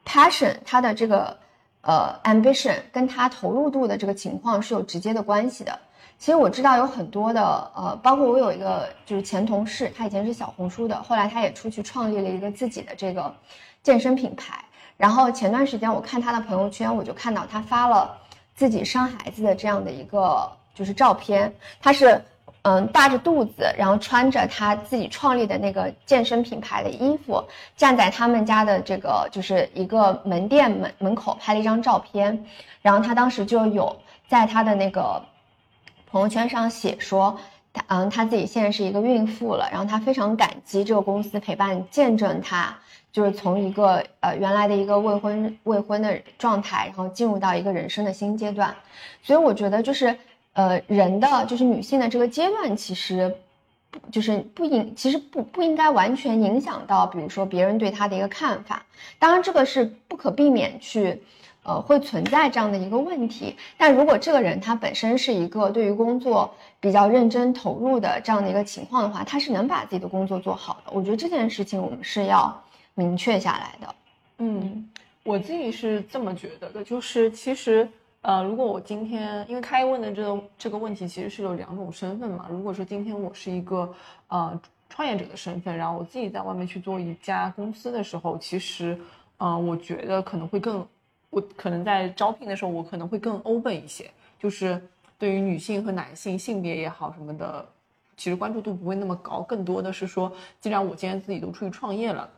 [0.05, 1.38] passion，她的这个
[1.79, 5.79] 呃 ambition，跟她投入度的这个情况是有直接的关系的。
[6.19, 7.41] 其实我知道有很多的，
[7.73, 13.34] 呃，包括我有一个就是前同事，他以前是小红书的，后来他也出去创立了一个自己的这个
[13.82, 14.62] 健身品牌。
[14.97, 18.17] 然后前段时间我看他的朋友圈，我就看到他发了
[18.53, 22.21] 自己生孩子的这样的一个就是照片，他是
[22.63, 27.41] 嗯大着肚子，然后穿着他自己创立的那个健身品牌的衣服，
[27.77, 32.45] 站在他们家的这个就是一个门店门门口拍了一张照片，
[32.82, 33.95] 然后他当时就有
[34.27, 35.23] 在他的那个。
[36.11, 37.39] 朋友圈上写说，
[37.71, 42.75] 她嗯，她自己现在是一个孕妇了，然后她非常感激这个公司陪伴见证她，
[43.11, 48.75] 就是从一个呃原来的一个未婚未婚的状态，然后进入到一个人生的新阶段。
[49.21, 50.17] 所以我觉得就是
[50.53, 53.35] 呃人的就是女性的这个阶段，其实
[53.91, 58.83] 不就是不应其实不不应该完全影响到，比如说别人对她的一个看法。
[59.19, 61.21] 当然这个是不可避免去。
[61.69, 70.91] 呃，会存在这样的一个问题，但如果这个人他本身是一个对于工作比较认真投入的这样的一个情况的话，他是能把自己的工作做好的。
[70.91, 72.60] 我觉得这件事情我们是要
[72.95, 73.95] 明确下来的。
[74.39, 74.89] 嗯，
[75.23, 77.88] 我自己是这么觉得的，就是其实
[78.21, 83.93] 呃，如果我今天因为开问的这个这个问题其实是有两种身份嘛，如果说今天我是一个
[84.29, 88.97] 呃创业者的身份，然后我自己在外面去做一家公司的时候，其实
[89.38, 90.84] 呃，我觉得可能会更。
[91.29, 94.81] 我可能在招聘的时候，我可能会更 open 一些，就是
[95.17, 97.67] 对于女性和男性性别也好什么的，
[98.17, 102.29] 其实关注度不会那么高，更多的是说，既然我今天自己都出去创业了，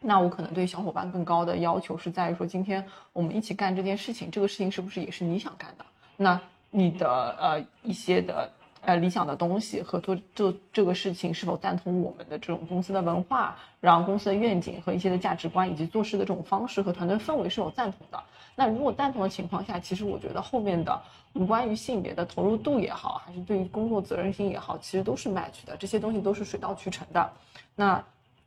[0.00, 5.84] 那我可能对小伙伴更高的要求是在于说，今天我们一起干这件事情，这个事情是不是也是你想干的？
[6.16, 6.40] 那
[6.70, 8.50] 你的呃一些的。
[8.82, 18.20] 呃，理想的东西和做做这个事情是否赞同我们的这种公司的文化，然后公司的愿景和一些的价值观，以及做事的这种方式和团队氛围是否赞同的？
[18.56, 21.00] 那如果赞同的情况下，其实我觉得后面的
[21.34, 27.32] 无关于性别的投入度也好，还是对于工作责任心也好，其实都是 match 的，这些东西都是水到渠成的。
[27.76, 28.04] 那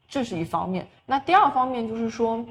[0.09, 0.85] 这是一方面。
[1.05, 2.45] 那第二方面就是说。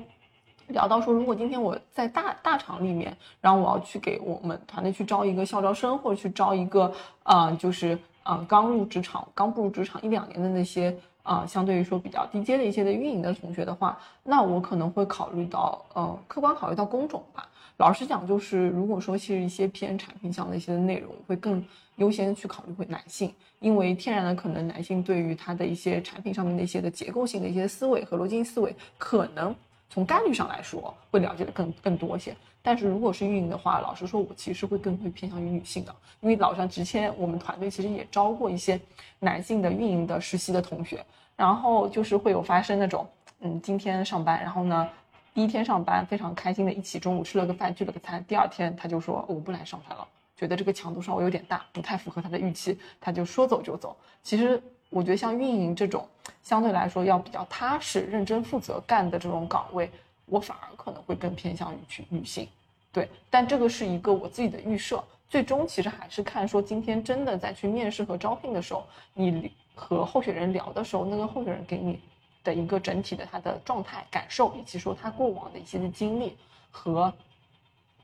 [0.68, 17.48] 聊到说，如果今天我在大大厂里面，然后我要去给我们团队去招一个校招生，或者去招一个，啊，就是啊刚入职场、刚步入职场一两年的那些，啊，相对于说比较低阶的一些的运营的同学的话，那我可能会考虑到，呃，客观考虑到工种吧。
[17.76, 21.62] 老实讲，就是如果说其实一些偏产品向的一些内容，会更
[21.96, 29.54] 优先去考虑会男性，因为天然的可能男性对于他的一些产品上面的一些的结构性的一些思维和逻辑思维可能。
[29.94, 32.34] 从概率上来说，会了解的更更多一些。
[32.60, 38.80] 但是如果是运营的话，老实说，我其实会更会偏向于女性的，因为老张之前我们团队其实也招过一些
[39.20, 43.06] 男性的运营的实习的同学，然后就是会有发生那种，
[43.38, 44.88] 嗯，今天上班，然后呢，
[45.32, 50.04] 第一天上班非常开心的一起中午吃了个饭，聚了个餐，第二天他就说我不来上班了，
[50.36, 53.96] 觉得这个强度稍微有点大，不太符合他的预期，他就说走就走。
[54.24, 54.60] 其实。
[54.90, 56.06] 我觉得像运营这种
[56.44, 59.90] 相对来说要比较踏实、认真负责干的这种岗位，
[60.26, 62.46] 我反而可能会更偏向于去女性。
[62.92, 71.98] 对，但这个是一个我自己的预设，最终其实还是看说今天真的在去面试和招聘的时候，你和候选人聊的时候，那个候选人给你
[72.44, 76.36] 的一个整体的他的状态感受，以及说他过往的一些的经历
[76.70, 77.10] 和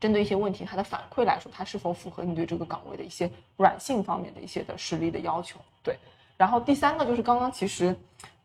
[0.00, 5.60] 针对一些问题他的反馈来说，他是否符合你对这个岗位的一些软性方面的一些的实力的要求。
[5.82, 5.94] 对。
[6.40, 7.94] 然后第三个就是刚刚其实，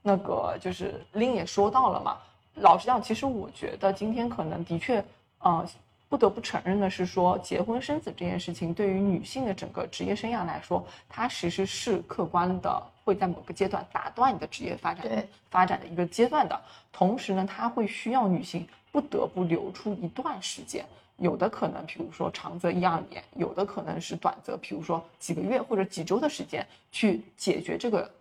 [0.01, 2.17] 那个就是林也说到了嘛。
[2.55, 5.01] 老实讲，其实我觉得今天可能的确，
[5.39, 5.65] 呃，
[6.09, 16.61] 不得不承认的是说，结婚生子这件事情对于女性的整个职业生涯来说，它其实是客观的会在某个阶段打断你的职业发展发展的一个阶段的。
[16.91, 20.85] 同时呢，它会需要女性不得不留出一段时间。
[21.17, 28.11] 有的可能，比如说长则一二年，有的可能是短则，比如说几个月或者几周的时间去解决这个，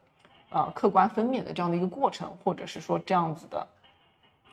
[0.51, 3.67] 呃，客观分娩的这样的一个过程，或者是说这样子的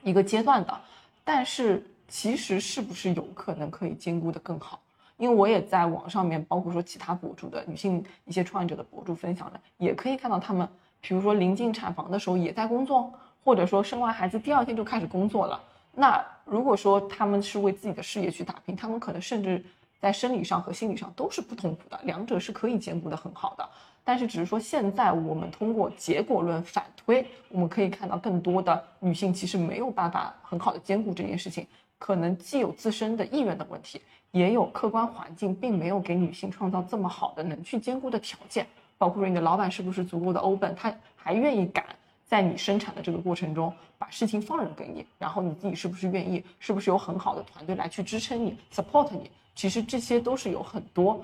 [0.01, 0.81] 一个阶段的。
[1.23, 4.79] 但是其实是不是有可能可以兼顾的更好？
[5.17, 10.67] 因为我也在网上面，包括说其他博主的女性一些创业者的博主分享的，也可以看到他们，
[10.99, 15.61] 比如说临近产房的时候也在工作，或者说生完孩子第二天就开始工作了。
[15.93, 19.63] 那如果说他们是为自己的事业去打拼，他们可能甚至
[19.99, 23.69] 在生理上和心理上都是不痛苦的，两者是可以兼顾的很好的。
[24.03, 31.67] 但是只是说现在我们通过结果论反推，我们可以看到更多的女性其实没有办法很好的兼顾这件事情，
[31.99, 34.01] 可能既有自身的意愿的问题，
[34.31, 38.65] 也有客观环境并没有给女性创造这么好的能去兼顾的条件，
[38.97, 41.85] 包括说你的老板是不是足够的 open，他还愿意敢。
[42.31, 49.29] 在你生产的这个过程中，把事情放任给你，然后你自己是不是愿意，是不是有很好的团队来去支撑你，support 你？
[49.53, 51.21] 其实这些都是有很多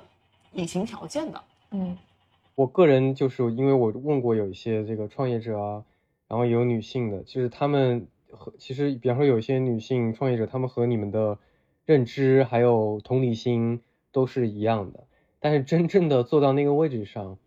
[0.52, 1.42] 隐形条件的。
[1.72, 1.98] 嗯，
[2.56, 5.86] 我个人就是因为我问过有一些这个创业者啊，
[6.28, 11.40] 然后也有女性的，就是他们和其实比方说有一些女性创业者，他们和你们的
[11.86, 15.06] 认知还有同理心都是一样的，
[15.40, 17.38] 但是真正的做到那个位置上，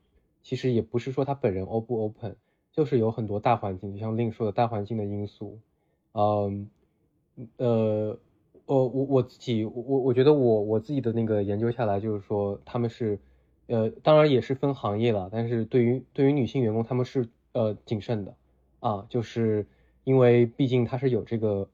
[0.43, 2.37] 其实也不是说他本人 O 不 open。
[2.81, 5.59] 就是有很多大环境，就像令说的大环境的因素，
[6.13, 6.71] 嗯，
[7.59, 8.19] 呃，
[8.65, 13.19] 我我我自己，我我觉得我我自己的那个研究下来，就是说他们是
[13.67, 18.35] 呃，当然也是分行业了，但是对于对于女性员工，他们是呃谨慎的
[18.79, 19.67] 啊，就是
[20.05, 21.69] 因为毕竟他是有这个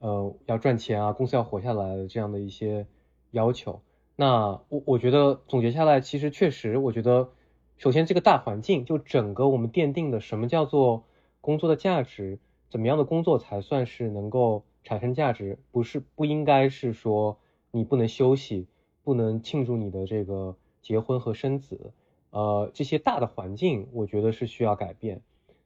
[0.00, 2.86] 呃要赚钱啊，公司要活下来的这样的一些
[3.30, 3.80] 要求。
[4.14, 7.30] 那我我觉得总结下来，其实确实，我觉得
[7.78, 11.04] 首先这个大环境就整个我们奠定的什么叫做
[11.40, 12.38] 工作的价值，
[12.68, 17.38] 怎么样的工作才算是能够产生价值，不是不应该是说
[17.70, 18.66] 你不能休息，
[19.02, 20.56] 不能庆祝你的这个。
[20.80, 21.92] 结婚和生子，
[22.30, 25.20] 呃，这些大的环境，我觉得是需要改变。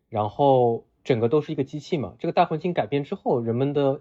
[0.09, 4.01] 然后整个都是一个机器嘛，这个大环境改变之后，人们的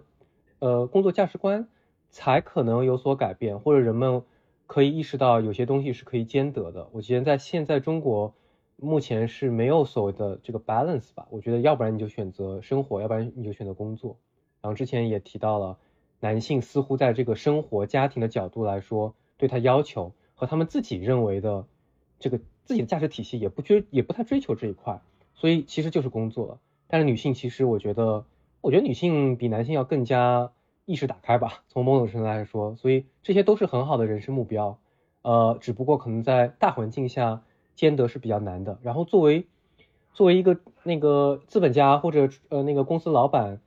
[0.58, 1.68] 呃工作价值观
[2.08, 4.24] 才可能有所改变，或者人们
[4.72, 6.88] 可以意识到有些东西是可以兼得的。
[6.92, 8.34] 我觉得在现在中国
[8.76, 11.26] 目前是没有所谓的这个 balance 吧。
[11.28, 14.16] 我觉得要不然你就选择生活，要不然你就选择工作。
[14.62, 15.76] 然后之前也提到了，
[16.20, 20.14] 男性似乎在这个生活家庭的角度来说，对他要求。
[20.34, 21.66] 和他们自己认为的
[22.18, 25.02] 这个自己的价值体系也不追也不太追求这一块，
[25.34, 26.58] 所以其实就是工作了。
[26.88, 28.24] 但是女性其实我觉得，
[28.62, 30.50] 我觉得女性比男性要更加
[30.84, 34.78] 意识打开吧，从某种程度来说，所以这些都是很好的人生目标。
[35.22, 37.42] 呃，只不过可能在大环境下
[37.74, 38.78] 兼得是比较难的。
[38.82, 39.46] 然后作为
[40.12, 43.60] 作为一个那个资本家或者呃那个公司老板，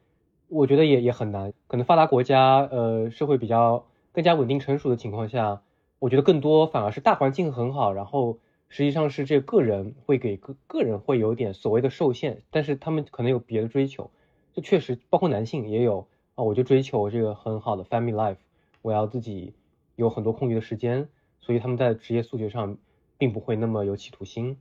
[0.47, 1.53] 我觉得也也很难。
[1.67, 5.61] 可能发达国家呃社会比较更加稳定成熟的情况下。
[5.97, 14.11] 我觉得更多反而是大环境很好，然后实际上是这个人会给个个人会有点所谓的受限，但是他们可能有别的追求，
[14.53, 18.37] 就确实包括男性也有啊，我就追求这个很好的 family life，
[18.81, 19.53] 我要自己
[19.95, 21.07] 有很多空余的时间，
[21.39, 22.77] 所以他们在职业诉求上
[23.17, 24.57] 并不会那么有企图心，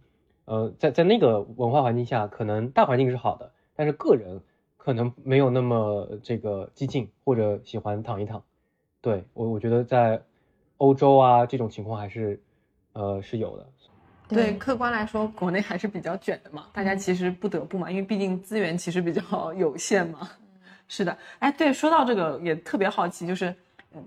[0.46, 4.40] 呃，在在那个文化环境下，可能大环境是好的，但是个人
[4.76, 8.42] 可能没有那么这个激进或者喜欢躺一躺，
[9.00, 10.22] 对我我觉得在。
[10.78, 12.42] 欧洲啊，这种情况还是，
[12.94, 13.66] 呃，是有的。
[14.28, 16.66] 对，客观来说，国内还是比较卷的嘛。
[16.72, 20.28] 大家其实不得不嘛，因为毕竟资源其实比较有限嘛。
[20.88, 23.54] 是的，哎，对，说到这个也特别好奇，就是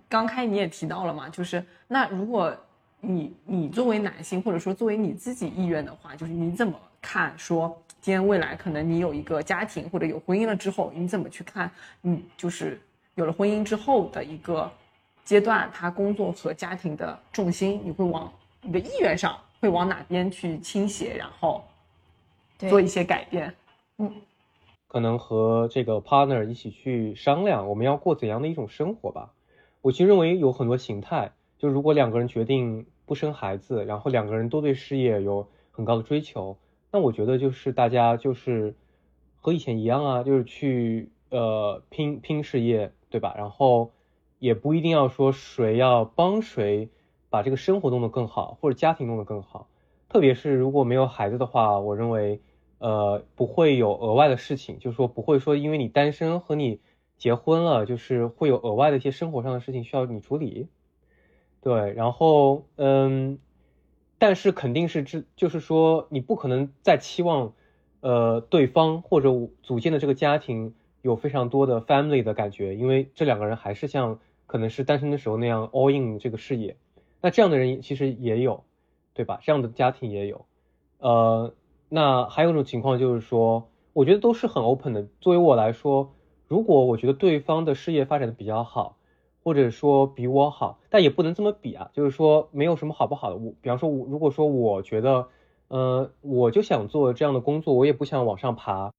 [0.07, 2.55] 刚开你也提到了嘛，就是那如果
[2.99, 7.33] 你你作为男性，或者说作为你自己意愿的话，就是你怎么看？
[7.37, 11.69] 说今天未来可能你有一个家庭或者有婚姻了之后，你怎么去看？
[12.01, 12.81] 你就是
[13.15, 14.71] 有了婚姻之后的一个。
[15.27, 21.61] 阶段，他工作和家庭的重心，你会往你的意愿上会往哪边去倾斜，然后
[22.59, 23.53] 做一些改变。
[23.97, 24.09] 嗯，
[24.87, 29.33] 可能和这个 partner 一起去商量，我们要过怎样的一种生活吧。
[29.81, 36.57] 我其实认为有很多形态，就如果两个人决定不生孩子，然后两个人都对事业有很高的追求，
[36.91, 38.75] 那我觉得就是大家就是
[39.35, 43.35] 和以前一样啊，就是去呃拼拼事业，对吧？
[43.37, 43.91] 然后。
[44.39, 46.91] 也不一定要说谁要帮谁
[47.31, 49.67] 把这个生活弄得更好，或者家庭弄得更好。
[50.09, 52.39] 特别是如果没有孩子的话，我认为，
[52.79, 56.79] 呃，不会有额外的事情，就是说不会说因为你单身和你
[57.17, 60.67] 结婚了，就是会有额外的一些生活上的事情需要你处理。
[61.61, 63.39] 对，然后，嗯，
[64.17, 67.53] 但是肯定是这，就是说你不可能再期望，
[68.01, 69.29] 呃，对方或者
[69.63, 74.19] 组建的这个家庭有非常多的 family 的感觉，因为这两个人还是像。
[74.49, 76.77] 可能是单身的时候那样 all in 这个事业，
[77.19, 78.63] 那这样的人其实也有，
[79.13, 79.41] 对吧？
[79.43, 80.45] 这样的家庭也有，
[80.99, 81.53] 呃，
[81.89, 85.07] 那还有一种情况就是说，我觉得都是很 open 的。
[85.21, 86.13] 作为我来说，
[86.47, 88.97] 如果我觉得对方的事业发展的比较好，
[89.43, 93.37] 或者说比我好，但也不能这么比啊，就是说没有什么好不好的。
[93.37, 95.27] 我比方说，我如果说我觉得，
[95.67, 98.91] 呃，我就想做这样的工作，我也不想往上爬，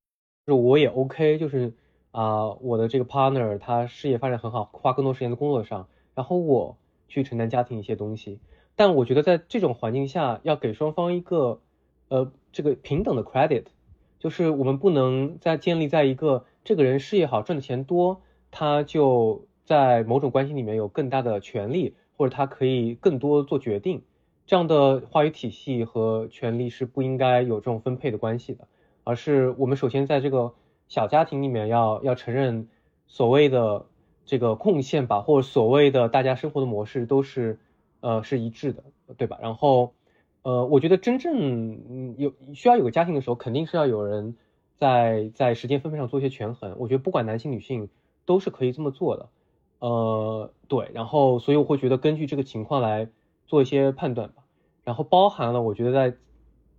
[0.47, 1.75] 就我也 OK，就是。
[2.11, 8.41] 啊，我的这个 partner 他事业发展很好，花更多时间在工作上，然后我去承担家庭一些东西。
[8.75, 11.61] 但我觉得在这种环境下，要给双方一个
[12.09, 13.65] 呃这个平等的 credit，
[14.19, 24.03] 就是我们不能再建立在一个这个人事业好赚的钱多，他就在某种关系里面有更大的权利，或者他可以更多做决定，
[24.47, 28.67] 这样的话语体系和权利是不应该有这种分配的关系的，
[29.05, 30.55] 而是我们首先在这个。
[30.91, 32.67] 小家庭里面要要承认
[33.09, 33.85] 所谓的
[34.25, 37.59] 这个贡献吧，或者所谓的大家生活的模式都是
[38.01, 38.83] 呃是一致的，
[39.19, 39.39] 对吧？
[39.43, 39.93] 然后
[40.43, 44.37] 呃，我觉得真正有需要有个家庭的时候，肯定是要有人
[44.77, 46.77] 在在时间分配上做一些权衡。
[46.79, 47.89] 我觉得不管男性女性
[48.25, 49.29] 都是可以这么做的，
[49.81, 50.91] 呃，对。
[50.95, 53.09] 然后所以我会觉得根据这个情况来
[53.47, 54.45] 做一些判断吧。
[54.85, 56.17] 然后包含了我觉得在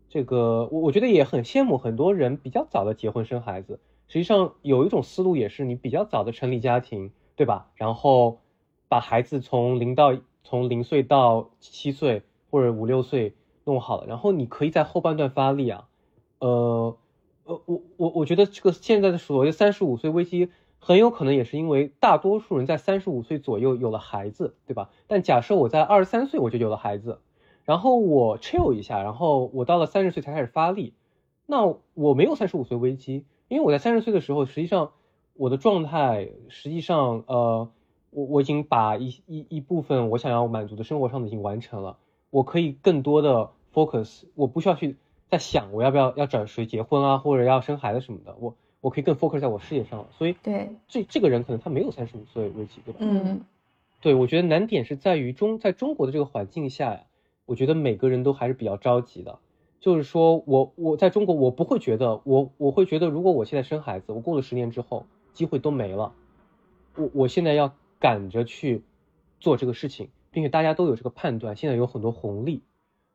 [0.09, 3.79] 这个我我觉得也很羡慕很多人比较早的结婚生孩子。
[4.07, 7.69] 实际上有一种思路也是你比较早的成立家庭，对吧？
[7.75, 8.39] 然后
[8.87, 13.35] 把孩子从零到从零岁到七岁或者五六岁
[13.69, 15.87] 弄好了，然后你可以在后半段发力啊。
[16.39, 16.97] 呃
[17.43, 20.49] 呃，我我我觉得这个现在的所谓三十五岁危机，
[20.79, 24.89] 很有可能也是因为大多数人在三十五岁左右有了孩子，对吧？
[25.07, 27.19] 但假设我在二十三岁我就有了孩子，
[27.65, 30.93] 然后我 chill 一下，然后我到了三十岁才开始发力，
[31.45, 34.91] 那我没有三十五岁危机，因为我在三十岁的时候，实际上
[35.33, 37.69] 我的状态，实际上呃，
[38.11, 41.97] 我我已经把一一一部分我想要满足的生活上的已经完成了，
[42.29, 44.95] 我可以更多的 focus，我不需要去。
[45.31, 50.07] 在想我要不要要找谁结婚啊，或者要生孩子什么的，我我可以更 focus 在我事业上了。
[50.17, 52.99] 所以对这这个人可能他没有三十五岁危机，对吧？
[53.01, 53.41] 嗯，
[54.01, 57.01] 对，我觉得难点是在于中在中国的这个环境下呀，
[57.45, 59.37] 我觉得每个人都还是比较着急的。
[59.79, 66.11] 就是说我我在中国我不会觉得我我会觉得如果我现在生孩子，我过了十年之后机会都没了，
[66.95, 68.81] 我我现在要赶着去
[69.39, 72.63] 做这个事情，并且大家都有这个判断，现在有很多红利，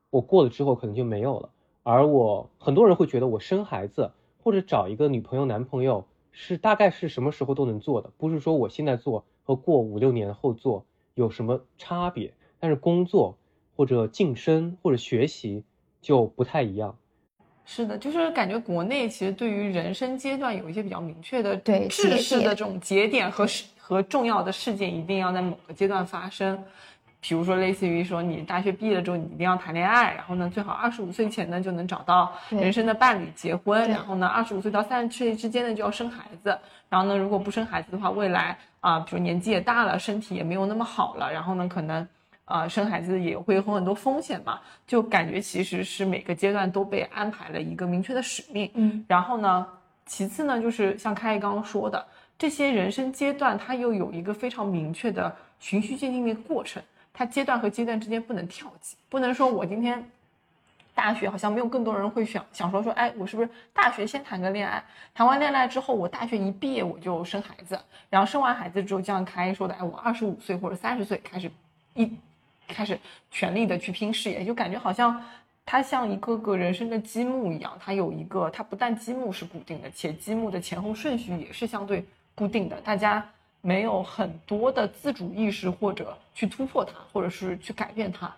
[0.09, 1.49] 我过了之后可能就没有了。
[1.83, 10.83] 而我很多人会觉得我生孩子或者找一个女朋友男朋友是大概是什么时候都能做的，不是说我现在做和过五六年后做
[11.13, 12.33] 有什么差别。
[12.59, 13.37] 但是工作
[13.75, 15.63] 或者晋升或者学习
[16.01, 16.97] 就不太一样。
[17.65, 23.45] 是的，就是感觉国内其实对于人生阶段有一些比较明确的对制式的这种节点和
[23.77, 26.63] 和重要的事件，一定要在某个阶段发生。
[27.27, 36.55] 比如说，类似于说，你大学毕业了之后，你一定要谈恋爱，然后呢，最好二十五岁前呢就能找到人生的伴侣结婚，然后呢，二十五岁到三十岁之间呢就要生孩子，
[36.87, 42.07] 然后呢，如果不生孩子的话，未来啊，比如年纪也大了，身体也没有那么好了，然后呢，可能
[42.45, 49.65] 啊生孩子也会有很多风险嘛，就感觉其实是每个阶段都被安排了一个明确的使命，嗯，然后呢，
[50.05, 52.05] 其次呢，就是像开刚刚说的，
[52.37, 56.83] 这些人生阶段它又有一个非常明确的循序渐进的过程。
[57.17, 60.11] 它阶段和阶段之间不能跳级，不能说我今天
[60.93, 71.49] 大学好像没有更多人会想想说说，哎，我是不是大学先谈个恋爱，谈完恋爱之后，我大学一毕业我就生孩子，然后生完孩子之后，就像开说的，哎，我二十五岁或者三十岁开始
[71.93, 72.11] 一
[72.67, 72.99] 开始
[73.31, 75.23] 全力的去拼事业，就感觉好像
[75.65, 82.05] 它像一个个人生的积木一样，它有一个，它不但积木是固定的，且积木的前后顺序也是相对
[82.35, 83.25] 固定的，大家。
[83.65, 88.31] 没有很多的自主意识，或者去突破它，或者是去改变它。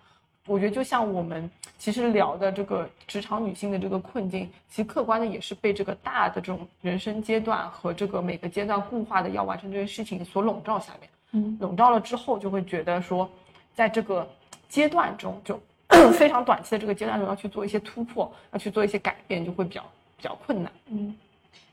[0.46, 11.10] 我觉得就像我们其实聊的这个职场女性的这个困境，其实客观的也是被这个大的这种人生阶段和这个每个阶段固化的要完成这件事情所笼罩下面。
[11.32, 13.30] 嗯，笼罩了之后，就会觉得说，
[13.74, 14.26] 在这个
[14.66, 15.60] 阶段中，就
[16.16, 19.82] 非常短期的这个阶段中要去做一些突破，要去做一些改变，就会比较
[20.16, 20.72] 比较困难。
[20.86, 21.14] 嗯。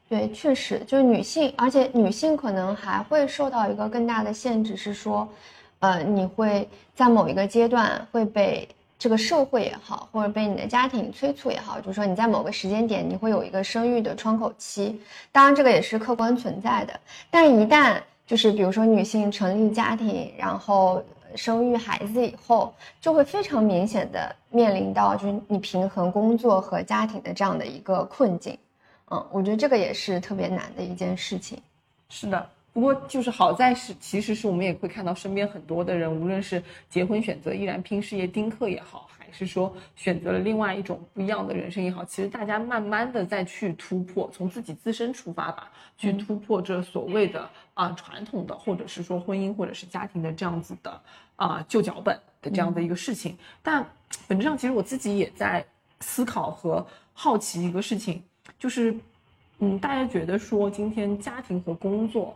[0.07, 5.27] 对，确实就是女性，而且女性可能还会受到一个更大的限制，是说，
[5.79, 15.01] 呃，你会在某一个阶段会被这个社会也好，或者被你的家庭催促也好，就是说你在某个时间点你会有一个生育的窗口期，
[15.31, 16.93] 当然这个也是客观存在的。
[17.31, 21.03] 但一旦就是比如说女性成立家庭，然后
[21.35, 28.55] 生育孩子以后，就会非常明显的面临到就是你平衡工作和家庭的这样的一个困境。
[29.11, 31.57] 嗯，我觉得这个也是特别难的一件事情。
[32.09, 51.01] 是的，不过就是好在是，其实是我们也会看到身边很多的人，无论是结婚选择依然拼事业丁克也好，还是说选择了另外一种不一样的人生也好，其实大家慢慢的再去突破，从自己自身出发吧，去突破这所谓的啊传统的，或者是说婚姻或者是家庭的这样子的
[51.35, 53.37] 啊旧脚本的这样的一个事情。
[53.61, 53.87] 但
[54.27, 55.65] 本质上，其实我自己也在
[55.99, 58.23] 思考和好奇一个事情。
[58.59, 58.95] 就是，
[59.59, 62.35] 嗯，大家觉得说今天家庭和工作，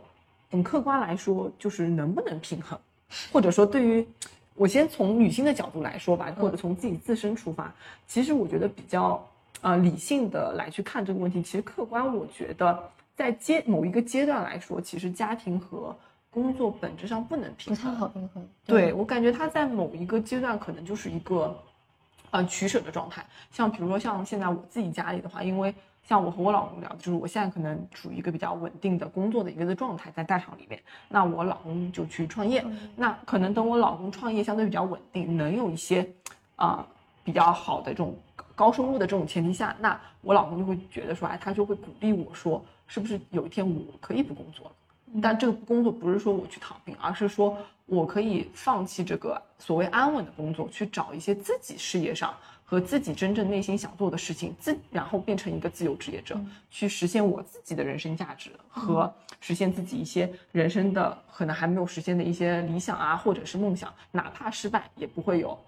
[0.50, 2.78] 很客观来说，就是能不能平衡，
[3.32, 4.06] 或者说对于
[4.54, 7.72] 我先从女性的角度来说吧，或者从自己自身出发，
[8.06, 9.26] 其实我觉得比较
[9.62, 15.96] 呃理性的来去看这个问题，其实客观我觉得在阶某一个阶段来说，其实家庭和
[16.30, 18.48] 工作本质上不能平衡，不太好平衡。
[18.66, 21.56] 对我感觉他在某一个阶段可能就是一个，
[22.30, 23.24] 呃取舍的状态。
[23.50, 30.80] 像比如说像现在我自己家里的话，因为像我和我老公聊，就是我现在可能处于一个比较稳定的工作的一个的状态，在大厂里面。
[31.08, 32.64] 那我老公就去创业，
[32.96, 36.08] 那可能等我老公创业相对比较稳定，能有一些
[36.56, 36.84] 啊
[37.22, 38.16] 比较好的这种
[38.56, 44.72] 高收入的这种前提下，那我老公就会觉得说，哎，他就会鼓励我说，是不是有一天我可以不工作了？
[45.22, 52.34] 但这个工作不是说我去躺平，而是说我可以放弃这个所谓安稳的工作，去找一些自己事业上。
[52.70, 56.38] 和自己真正内心想做的事情，自然后变成一个自由职业者，
[56.70, 65.58] 去实现我自己的人生价值和实现自己一些人生的可能还没有实现的一些理想啊，或者是梦想，哪怕失败也不会有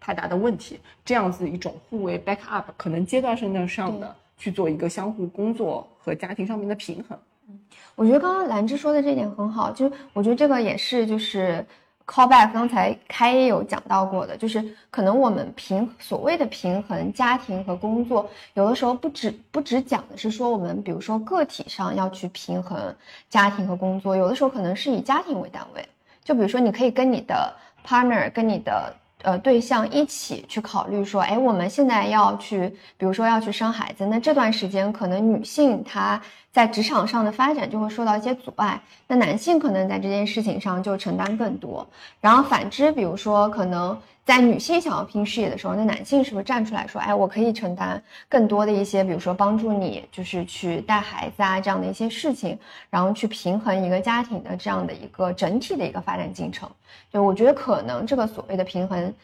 [0.00, 0.80] 太大的问题。
[1.04, 7.18] 这样子一种互为 back up，可能阶段性的上的去做一个相互工作和家庭上面的平衡。
[7.50, 7.60] 嗯，
[7.94, 11.62] 我觉得刚刚兰芝说的这点很好，就是我觉得这个也是就是。
[12.06, 22.94] Callback 刚才开也有讲到过的，就是可能我们平所谓的平衡家庭和工作，有的时候不只不只讲的是说我们比如说个体上要去平衡
[23.28, 25.86] 家庭和工作，有的时候可能是以家庭为单位，
[26.24, 27.52] 就比如说你可以跟你的
[27.86, 28.94] partner 跟你的。
[29.22, 36.20] 呃，对象一起去考虑说，哎，我们现在要去，比如说要去生孩子，那这段时间可能女性她
[36.56, 41.86] 在职场上的发展就会受到一些阻碍，那男性可能在这件事情上就承担更多。
[42.18, 43.96] 然后反之，比如说可能。
[44.26, 52.58] 在女性想要拼事业的时候，那男性是不是站出来说，哎，我可以承担更多的一些，比如说帮助你，就是去带孩子啊这样的一些事情，
[52.90, 56.68] 然后去平衡一个家庭的这样的一个整体的一个发展进程。
[57.12, 59.14] 对我觉得可能这个所谓的平衡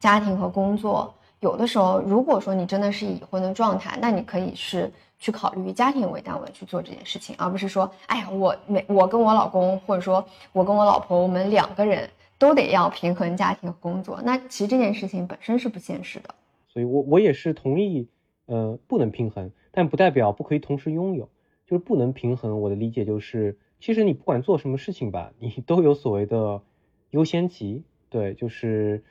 [0.00, 12.08] 家庭和工作，有的时候如果说你真的是已婚的状态，那你可以是去考虑以家庭为单位去做这件事情，而不是说，哎呀，我每我跟我老公，或者说我跟我老婆，我们两个人。
[12.40, 16.32] 都得要平衡家庭和工作，那其实这件事情本身是不现实的。
[16.68, 18.06] 所以，我我也是同意，
[18.46, 21.28] 呃，不能平衡，但不代表不可以同时拥有。
[21.66, 26.62] 就是不能平衡，我的理解就是，其实你不管做什么事情吧，你都有所谓的
[27.10, 27.82] 优先级。
[28.08, 29.02] 对，就是，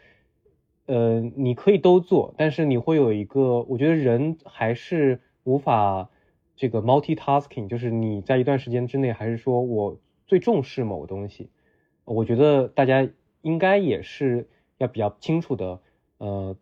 [0.86, 6.10] 呃，你可以都做，但是你会有一个，我觉得人还是无法
[6.58, 11.50] 这个 multitasking，就是你在一段时间之内，还是说我最重视某个东西。
[12.04, 13.08] 我觉得大家
[13.42, 15.80] 应该也是要比较清楚的，
[16.18, 16.58] 呃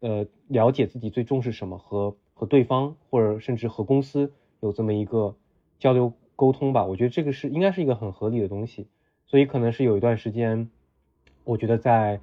[0.00, 5.36] 呃，了解自己最重视什么，和和对方或者甚至和公司有这么一个
[5.78, 6.86] 交流沟通吧。
[6.86, 8.88] 我觉得这个是应该是一个很合理的东西。
[9.26, 10.70] 所以可能是有一段时间，
[11.44, 12.20] 我觉得在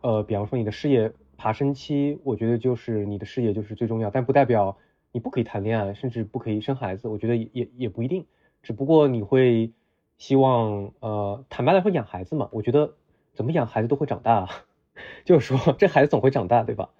[0.00, 4.78] 呃，比方说你的事业爬升期，我觉得就是你的事业就是最重要，但不代表
[5.12, 7.08] 你不可以谈恋爱，甚至不可以生孩子。
[7.08, 8.26] 我觉得也也不一定，
[8.62, 9.72] 只不过你会。
[10.20, 12.92] 希望呃，坦白来说，养孩子嘛，我觉得
[13.32, 14.46] 怎么养孩子都会长大，
[15.24, 16.90] 就是说这孩子总会长大，对吧？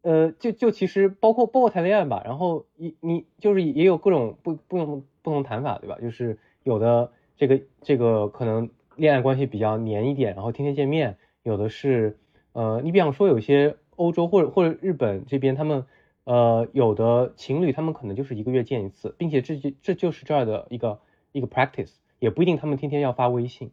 [0.00, 5.98] 呃，就就其实包括包括谈恋爱吧，然后你你就是也有各种不不同不同谈法，对吧？
[6.00, 12.16] 就是有的这个这个可能恋爱关系比较黏一点，然后天天见面；有的是
[12.54, 15.84] 呃，你比方说有些欧洲或者或者日本这边，他们
[16.24, 21.00] 呃有的情侣他们可能就是一个月见一次，并且这就这就是这儿的一个
[21.32, 21.92] 一个 practice。
[22.18, 23.72] 也不一定他们天天要发微信，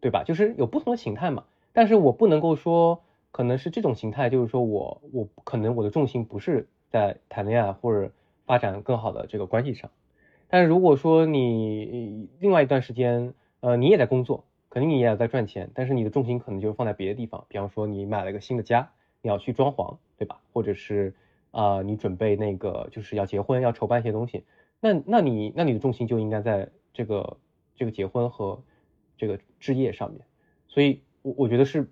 [0.00, 0.24] 对吧？
[0.24, 1.44] 就是有不同的形态嘛。
[1.74, 8.10] 但是我不能够说可能是这种形态，就是说我我可能我的重心不是在谈恋爱或者
[8.46, 9.90] 发展更好的这个关系上。
[10.48, 17.44] 但是如果说你另外一段时间，呃，你也在工作，肯定你也在赚钱，但是你的重心可能就是放在别的地方。
[17.48, 20.40] 比方说你买了一个新的家，你要去装潢，对吧？
[20.54, 21.14] 或者是
[21.56, 24.44] 啊，你准备那个就是要结婚，要筹办一些东西，
[24.80, 27.38] 那那你那你的重心就应该在这个。
[27.78, 28.62] 这个结婚和
[29.18, 30.22] 这个置业上面，
[30.66, 31.86] 所以，我我觉得是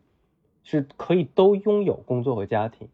[0.62, 2.88] 是可以都拥有工作和家庭，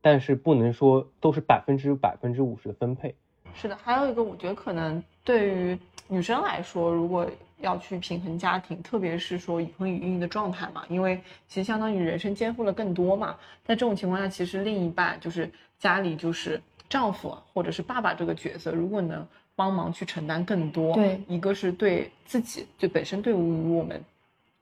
[0.00, 3.14] 但是不能说都是百分之百分之五十的分配。
[3.54, 13.36] 是的，还有一个，我觉得可能对于女生来说，如果要去平衡家庭，特别是说已婚已育的状态嘛，因为其实相当于人生肩负了更多嘛。
[13.62, 15.48] 在这种情况下，其实另一半就是
[15.82, 19.26] 家里就是丈夫或者是爸爸这个角色，如果能。
[19.54, 24.02] 帮忙去承担更多，对，一个是对自己，就本身对于我们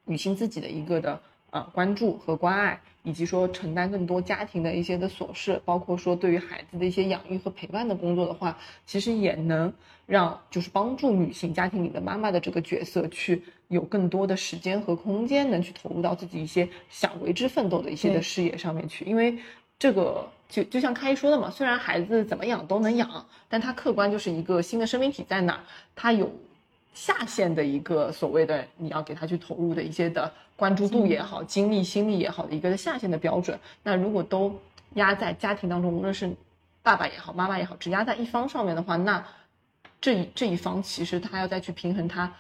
[0.05, 1.19] 女性自己的一个的
[1.51, 9.73] 呃关注和关爱，以及说承担更多家庭的一些的琐事，包括说对于孩子的一些养育和陪伴的工作的话，其实也能
[10.07, 19.39] 让就是帮助女性家庭里的妈妈的这个角色去有更多的时间和空间，能去投入到自己一些想为之奋斗的一些的事业上面去，因为
[19.79, 20.29] 这个。
[20.51, 25.61] 就就像开一说的嘛，虽然孩子怎么养都能养，但他客观就是一个新的生命体在哪，
[25.95, 26.31] 他有
[26.93, 33.59] 下限的一个所谓的你要给他去投入的一些的关注度也好，精力心力也好的一个下限的标准。
[33.83, 34.55] 那如果都
[34.95, 36.31] 压在家庭当中，无论是
[36.83, 39.25] 爸爸也好，妈妈也好，只压在一方上面的话，那
[40.01, 42.33] 这一这一方其实他要再去平衡他。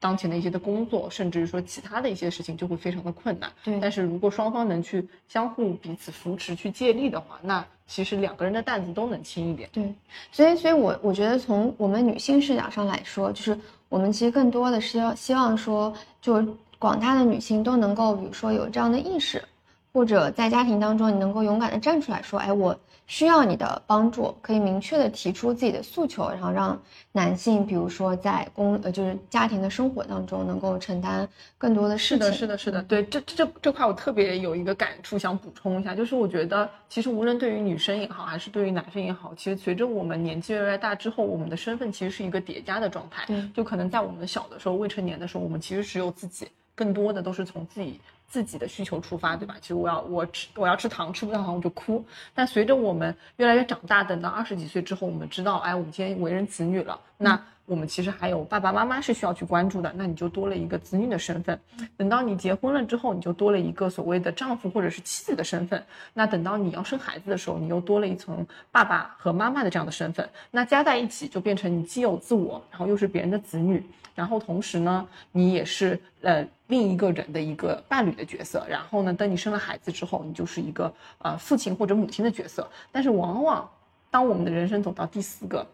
[0.00, 3.50] 当前的一些的工作，甚至于说其他的一些事情，就会非常的困难。
[3.64, 9.68] 对，但是如果双方能去相互彼此扶持、去借力的话，那其实两个人的担子都能轻一点。
[9.72, 9.94] 对，
[10.30, 16.44] 所以，所以我我觉得从我们女性视角上来说，就是我们其实更多的是要希望说，就
[16.78, 19.42] 广大的女性都能够，比如说有这样的意识。
[19.90, 22.78] 或者在家庭当中，你能够勇敢的站出来说，哎，我
[23.08, 26.78] 需要你的帮助，可以明确的提出自己的诉求，然后让
[27.10, 32.26] 男性，比如说在公呃就是家庭的生活当中，能够承担更多的事情。
[32.26, 43.24] 是的，是的，是的，对，这这这块我特别有一个感触，想补充一下，就是我觉得其实无论对于女生也好，还是对于男生也好，其实随着我们年纪越来越大之后，我们的身份其实是一个叠加的状态。
[43.26, 47.98] 对，就可能在我们小的时候，未成年的时候，我们其实只有自己，更多的都是从自己。
[48.28, 49.56] 自己的需求出发，对吧？
[49.60, 52.04] 其实我要我吃我要吃糖，吃不到糖我就哭。
[52.34, 61.58] 但随着我们越来越长大，等到二十几岁之后，我们知道，哎，我们今天为人子女了，那我们其实还有爸爸妈妈是需要去关注的，那你就多了一个子女的身份。
[61.96, 65.82] 等到你结婚了之后，你就多了一个所谓的丈夫或者是妻子的身份。
[66.14, 70.28] 那等到你要生孩子的时候，你又多了一层爸爸和妈妈的这样的身份。
[70.50, 73.84] 那加在一起就变成你既有自我，然后又是别人的子女。
[74.18, 78.66] 然后同时呢，你也是呃另一个人的一个伴侣的角色。
[78.68, 82.68] 然后呢，等你生了孩子之后，你就是一个呃父亲或者母亲的角色。
[82.90, 83.70] 但是往往
[84.10, 85.64] 当我们的人生走到第四个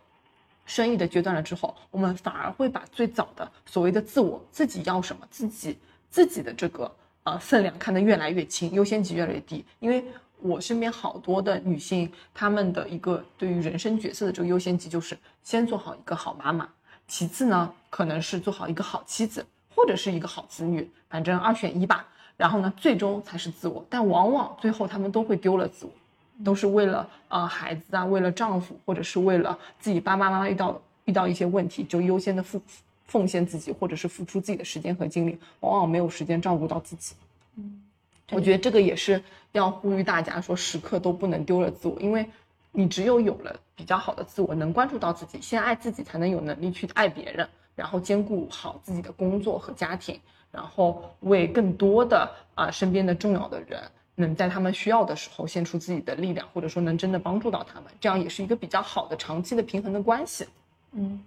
[0.67, 5.79] 生育的阶段了之后，我们反而会把最早的所谓的自我、自己要什么、自己
[6.11, 9.65] 自己的这个呃分量看得越来越轻，优先级越来越低。
[9.81, 10.05] 因为
[10.43, 16.69] 我身边好多的女性，她们的一个对于人生角色的这个优先级就是先做好一个好妈妈。
[17.07, 19.45] 其次呢，可能是做好一个好妻子，
[19.75, 22.09] 或者是一个好子女，反正二选一吧。
[22.37, 23.85] 然后呢，最终才是自我。
[23.89, 25.93] 但往往最后他们都会丢了自我，
[26.45, 32.61] 都是为了呃孩子啊，为了丈夫，或者是为了自己爸爸妈妈遇到遇到一些问题，就优先的付
[33.07, 37.15] 奉献自己，或者是付出自己的时间和精力，往往没有时间照顾到自己。
[37.57, 37.83] 嗯，
[38.33, 42.27] 我觉得这个也是要呼吁大家说，时刻都不能丢了自我，因为。
[42.77, 50.19] 你只有有了比较好的自我，能关注到自己，先爱自己，才能有能力去爱别人，然后兼顾好自己的工作和家庭，
[50.51, 53.81] 然后为更多的啊身边的重要的人，
[54.17, 60.45] 能在他们需要的时候献出自己的力量，或者说能真的帮助到他们，这样也是一个比较好的长期的平衡的关系。
[60.91, 61.23] 嗯，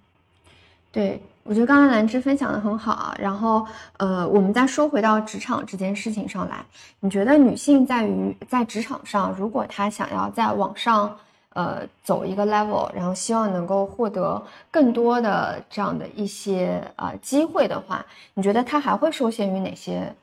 [0.92, 3.16] 对，我觉得刚才兰芝分享的很好啊。
[3.18, 6.66] 然后呃，我们再说回到职场这件事情上来，
[7.00, 11.18] 你觉得女性在于在职场上，如果她想要在网上。
[11.58, 14.40] 呃，走一个 level，然后希望能够获得
[14.70, 18.06] 更多的这样的一些呃机会的话，
[18.36, 20.14] 你觉得它还会受限于哪些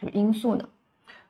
[0.00, 0.64] 就因素呢？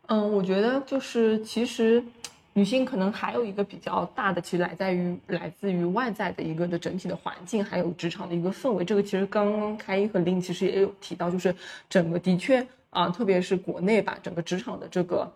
[0.09, 2.05] 嗯，我觉得就是其实
[2.53, 8.85] 女性可能还有一个比较大的，其实来在于来自于外在的一个的整体的环境，还有职场的一个氛围。
[8.85, 11.57] 这个其实刚刚开一和林其实也有提到，就是
[11.89, 15.27] 整个的确啊，特别是国内吧，整个职场的这个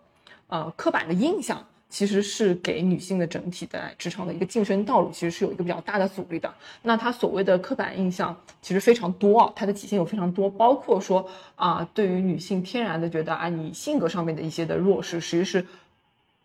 [0.49, 1.65] 呃刻板的印象。
[1.89, 6.53] 其实是给女性的整体的职场的一个晋升道路，其实是有一个比较大的阻力的。
[6.81, 15.65] 那它所谓的刻板印象其实非常多啊，它的体现有非常多，包括说啊，对于女性天然的觉得啊，你性格上面的一些的弱势，其实是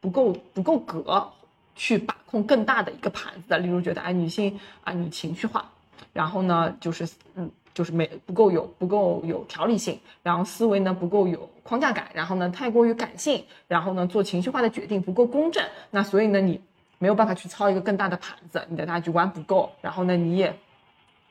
[0.01, 1.31] 不够不够格
[1.75, 3.59] 去把控更大的一个盘子的。
[3.59, 5.71] 例如觉得哎，女性啊，你情绪化，
[6.13, 7.51] 然后呢，就是嗯。
[7.75, 16.61] 就是没不够有不够有条理性，然后思维呢不够有框架感，然后呢太过于感性，然后呢做情绪化的决定不够公正，那所以呢你
[16.99, 20.55] 没有办法去操一个更大的盘子，你的大局观不够，然后呢你也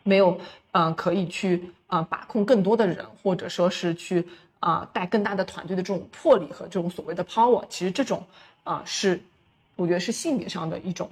[0.04, 0.40] 没有
[0.72, 4.28] 嗯可以去啊把控更多的人，或者说是去
[4.60, 8.24] 啊带更大的团队的这种魄力和这种所谓的 power，其实这种
[8.64, 9.22] 啊是
[9.76, 11.10] 我觉得是性别上的一种。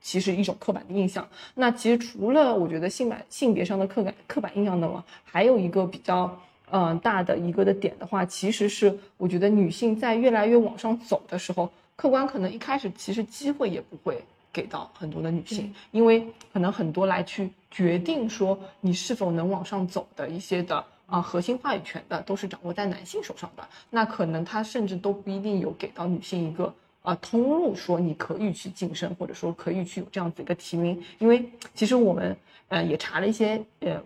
[0.00, 1.28] 其实一种刻板的印象。
[1.54, 6.40] 那其实除了我觉得性板性别上的刻板刻板印象的话，还有一个比较
[6.70, 14.22] 嗯大的一个的点的话，其实是我觉得女性在越来越往上走的时候，客观可能一开始其实机会也不会
[14.52, 23.66] 给到很多的女性，因为可能很多来去决定说你是否能往上走的一些的啊核心话语权的，都是掌握在男性手上的。
[23.90, 26.72] 那可能他甚至都不一定有给到女性一个。
[27.02, 32.36] 啊，通路说你可以去晋升，或者说可以去有这样子一个提名，因为其实我们
[32.68, 34.02] 呃也查了一些呃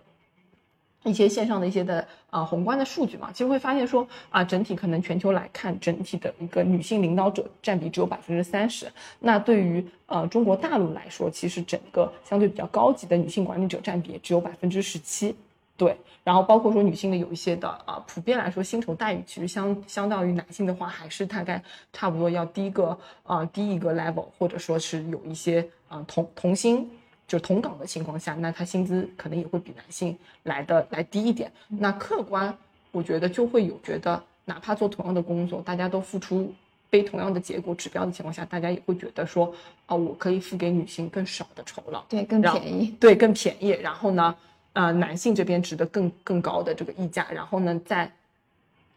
[1.04, 8.86] 一些线上的一些的啊宏观的数据嘛，其实会发现说啊整体可能全球来看，整体的一个女性领导者占比只有百分之三十，
[9.18, 15.34] 那对于呃中国大陆来说，其实整个相对比较高级的女性管理者占比只有百分之十七。
[15.82, 21.60] 对，然后包括说女性的有一些的啊，普遍来说薪酬待遇其实相相当于男性的话，还是大概
[21.92, 26.88] 差不多要低个啊低一个 level，或者说是有一些啊同同薪
[27.26, 31.50] 就同岗的情况下，那他薪资可能也会比男性来的来低一点。
[31.66, 32.56] 那客观
[32.92, 36.54] 我觉得就会有觉得，哪怕做同样的工作，大家都付出
[36.90, 39.52] 背同样的结果指标的情况下，大家也会觉得说
[39.86, 43.70] 啊，我可以付给女性更少的酬劳，对，更便宜，对，更便宜。
[43.70, 44.32] 然后呢？
[44.74, 48.10] 呃，男性这边值得更更高的这个溢价，然后呢，在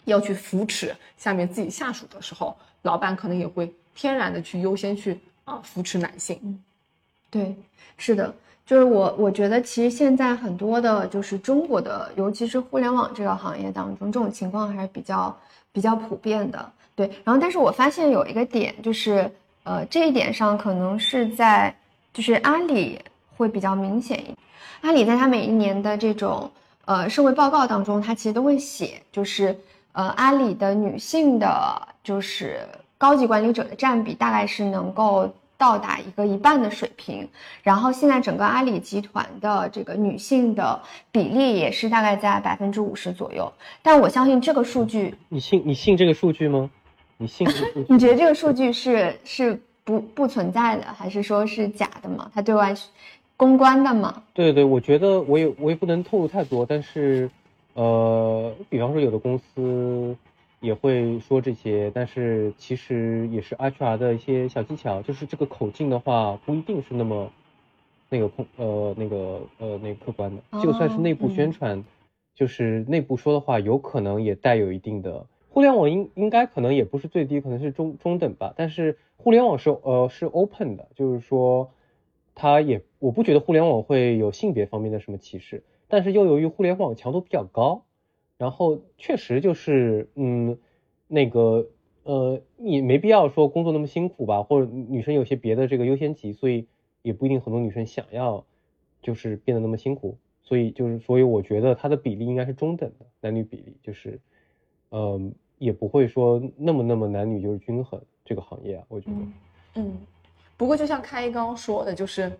[0.05, 6.63] 要去扶持下面自己下属的时候，老板可能也会天然的去优先去啊扶持男性。
[7.29, 7.55] 对，
[7.97, 8.33] 是的，
[8.65, 15.37] 就是我我觉得其实现在很多的，就是中国的，尤其是互联网这个行业当中，这种情况还是比较
[15.73, 16.71] 比较普遍的。
[16.95, 19.29] 对，然后但是我发现有一个点，就是
[19.63, 21.75] 呃这一点上可能是在
[22.13, 23.01] 就是阿里
[23.37, 24.37] 会比较明显一点。
[24.81, 26.51] 阿里在它每一年的这种
[26.85, 29.57] 呃社会报告当中，它其实都会写，就是
[29.93, 32.59] 呃阿里的女性的，就是
[32.97, 37.27] 高级管理者的占比大概是能够到达一个一半的水平。
[37.63, 40.79] 然后现在整个阿里集团的这个女性的
[41.11, 43.51] 比例也是大概在百分之五十左右。
[43.81, 46.69] 但我相信这个数据，你信你信这个数据吗？
[47.17, 47.85] 你信这个数据？
[47.89, 52.29] 你觉得这个数据是是不不存在的，还是说是假的吗？
[52.33, 52.75] 它对外
[53.37, 54.23] 公关的嘛？
[54.33, 57.29] 对对，我觉得我也我也不能透露太多，但是，
[57.73, 60.15] 呃，比方说有的公司
[60.61, 67.29] 也会说这些，但是其实也是 HR 的一些小技巧，就是这个口径的话不一定是那么
[68.09, 71.83] 那个空呃那个呃那个客观的，就算是内部宣传，
[72.33, 75.25] 就是内部说的话，有可能也带有一定的。
[75.49, 81.69] 互联网应应该可能也不是最低，可能是中中等吧，但是互联网是呃是 open 的，就是说。
[82.35, 87.85] 它也，我不觉得互联网会有性别方面的什么歧视，但是又由于互联网强度比较高，
[88.37, 90.57] 然后确实就是，嗯，
[91.07, 91.69] 那个，
[92.03, 96.67] 呃，你没必要说工作那么辛苦吧，或者女生有些别的这个优先级，所以
[97.01, 98.45] 也不一定很多女生想要，
[99.01, 104.19] 就是变得那么辛苦，所以就是，所以我觉得它的比例应该是中等的男女比例，就是，
[104.91, 109.17] 嗯，也不会说那么那么男女就是均衡这个行业啊，我觉得，
[109.75, 109.97] 嗯。
[110.57, 112.31] 不过，就像开刚刚说的，就是，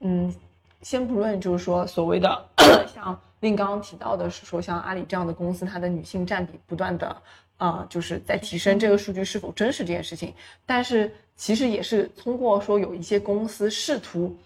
[0.00, 0.34] 嗯，
[0.82, 2.48] 先不论就是说所谓的
[2.92, 7.16] 像令刚刚提到的是说，像阿里这样的公司，它的女性占比不断的
[7.56, 10.34] 啊，就是在提升，这个数据是否真实这件事情，
[10.66, 14.36] 但是其实也是通过说有一些公司试图。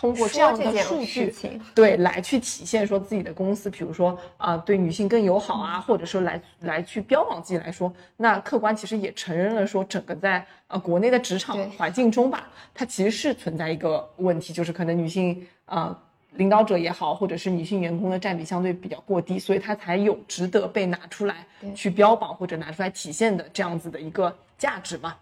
[0.00, 1.30] 通过这样的数据，
[1.74, 15.94] 对来去体现说自己的公司，比如说啊，对女性更友好啊，或者说来来去标榜自己来说，那客观其实也承认了说，整个在呃国内的职场环境中吧，它其实是存在一个问题，就是可能女性啊
[16.32, 24.34] 领导者也好，或者是女性员工的占比相对比较过低，所以它才有值得被拿出来去标榜或者拿出来体现的这样子的一个。
[24.60, 25.16] 价值嘛，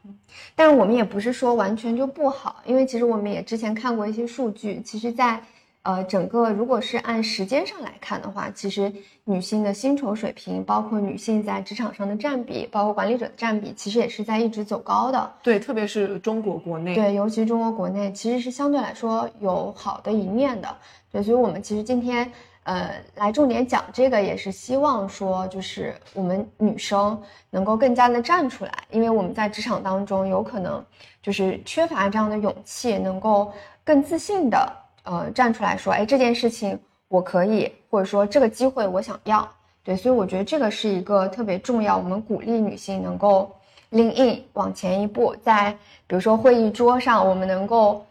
[0.57, 5.41] 但是我们也不是说完全就不好，因为其实我们也之前看过一些数据，其实，在
[5.89, 8.93] 呃整个如果是按时间上来看的话，其实
[9.25, 15.33] 女性的薪酬水平，包括女性在职场上的占比，包括管理者的占比，其实也是在一直走高的。
[15.43, 20.69] 对，特别是中国国内，对，尤其中国国内其实是相对来说有好的一面的。
[21.11, 22.31] 对，所以我们其实今天。
[22.65, 27.19] 呃，来重点讲这个也是希望说，就是我们女生
[27.49, 30.85] 能够更加的站出来，因为我们在职场当中有可能
[31.23, 33.51] 就是缺乏这样的勇气，能够
[33.83, 34.71] 更自信的
[35.09, 36.79] 呃站出来说，哎，这件事情
[37.09, 39.49] 我可以，或者说这个机会我想要，
[39.83, 43.51] 对，所以我觉得这个是一个特别重要，我们鼓励女性能够
[43.91, 45.73] lean in 往前一步，在
[46.07, 48.05] 比如说会议桌上，我们能够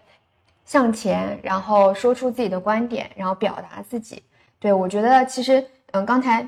[0.66, 4.24] 向前，然后说出自己的观点，然后表达自己。
[4.60, 6.48] 对，我觉得其实，嗯，刚才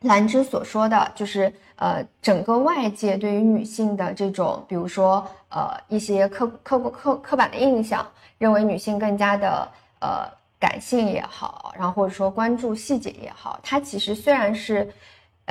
[0.00, 8.06] 兰芝所说的就是，呃，整个外界对于女性的这种，比如说，呃，一些刻刻刻刻板的印象，
[8.42, 9.68] 认为女性更加的，
[10.00, 10.28] 呃，
[10.58, 14.92] 感性也好，然后或者说关注细节也好，它其实虽然是。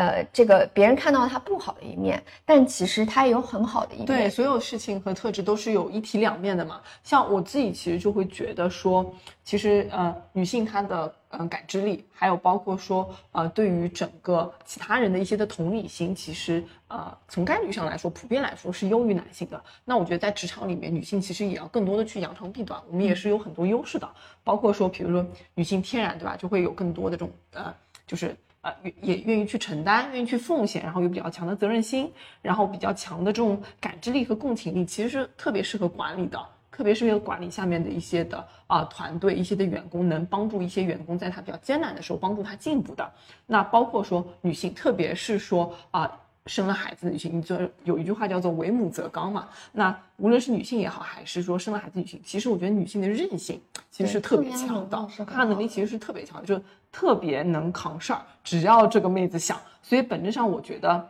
[0.02, 4.08] 呃，这个别人看到他不好的一面，但其实他也有很好的一面。
[4.08, 6.82] 对，所有事情和特质都是有一体两面的嘛。
[7.04, 19.64] 像我自己其实就会觉得说，其实呃，女性她的嗯感知力，还有包括说呃，对于整个其他人的一些的同理心，其实呃，从概率上来说，普遍来说是优于男性的。
[19.86, 24.10] 那我觉得在职场里面，女性其实也要更多的去扬长避短，我们也是有很多优势的。
[24.43, 25.24] 包括说，比如说
[25.54, 27.72] 女性天然对吧，就会有更多的这种呃，
[28.08, 28.36] 就是。
[28.62, 36.39] 呃，也也愿意去承担，愿意去奉献，然后有比较强的责任心，然后比较强的这种感知力和共情力，其实是特别适合管理的，
[36.72, 43.12] 特别是为了管理下面的一些的啊团队，一些的员工，能帮助一些员工在他比较艰难的时候帮助他进步的。
[43.47, 46.20] 那包括说女性，特别是说啊。
[46.48, 49.48] 生了孩子的女性，你就有一句话叫做“为母则刚”嘛。
[49.72, 53.62] 那无论是女性也好，还是说生了孩子女性，其实我觉得女性的韧性
[53.92, 56.60] 其实是特别强的，抗压能力其实是特别强，就
[56.92, 58.22] 特别能扛事儿。
[58.44, 61.10] 只要这个妹子想，所以本质上我觉得，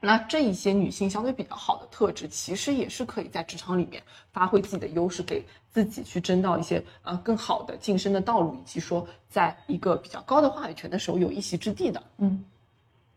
[0.00, 4.02] 那这一些女性相对比较好的特质，其实也是可以在职场里面
[4.32, 12.02] 发挥自己的优势，给自己去争到一些呃更好的晋升的道路，以及说在一个比较高的话语权的时候有一席之地的。
[12.18, 12.44] 嗯。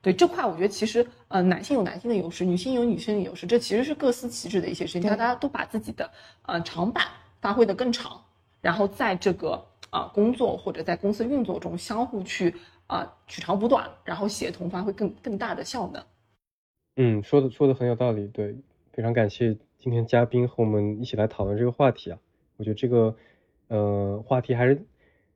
[0.01, 5.09] 对这块，我觉得其实呃，男性有男性的优势，女性有女性的优势，这其实是各司其职的一些事情。
[5.09, 6.09] 大家都把自己的
[6.43, 7.03] 呃长板
[7.41, 8.23] 发挥的更长，
[8.61, 12.55] 然后在这个啊工作或者在公司运作中相互去
[12.87, 16.01] 啊取长补短，然后协同发挥更更大的效能。
[16.95, 18.55] 嗯，说的说的很有道理，对，
[18.93, 22.17] 非常感谢今天嘉宾和我们一起来讨论这个话题啊。
[22.55, 23.13] 我觉得这个
[23.67, 24.81] 呃话题还是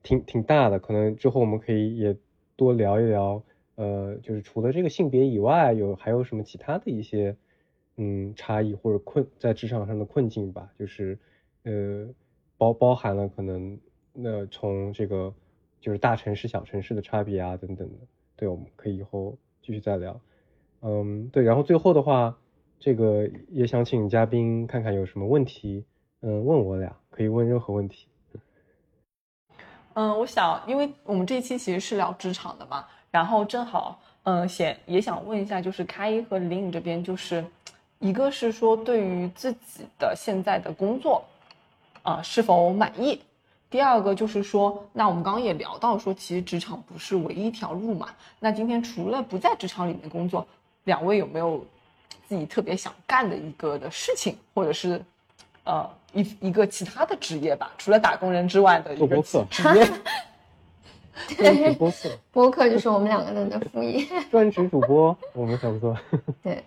[0.03, 2.16] 挺挺大的，可能之后我们可以也
[2.55, 3.43] 多聊一聊。
[3.76, 7.36] 呃，就是除了这个性别以外，有还有什么其他的一些
[7.97, 10.69] 嗯差异或者困在职场上的困境吧？
[10.78, 11.17] 就是
[11.63, 12.07] 呃
[12.57, 13.80] 包包含了可能
[14.13, 15.34] 那从这个
[15.80, 17.97] 就是大城市小城市的差别啊等等的，
[18.36, 20.19] 对，我们可以以后继续再聊。
[20.82, 22.38] 嗯，对，然后最后的话，
[22.80, 25.84] 这个也想请嘉宾看看有什么问题，
[26.21, 28.07] 嗯，问我俩可以问任何问题。
[29.93, 32.86] 嗯，我想，因为我们这一期其实是聊职场的嘛。
[33.14, 37.45] 然后正好，嗯，想也想问一下，就是开一和林颖这边，就是
[37.99, 41.24] 一个是说对于自己的现在的工作，
[42.01, 43.22] 啊是否满意？
[43.70, 48.09] 第二个就是说，那我们刚刚也聊到说，其实职场不是唯一一条路嘛。
[48.39, 50.43] 那今天除了不在职场里面工作，
[50.86, 51.64] 两位有没有
[52.28, 54.99] 自己特别想干的一个的事情，或者是
[55.66, 57.72] 呃一一个其他的职业吧？
[57.78, 59.88] 除了打工人之外的一个职业。
[61.38, 64.03] 对，播客， 播客就是我们两个人的副业。
[64.32, 65.95] 专职主播，我们想做。
[66.41, 66.64] 对，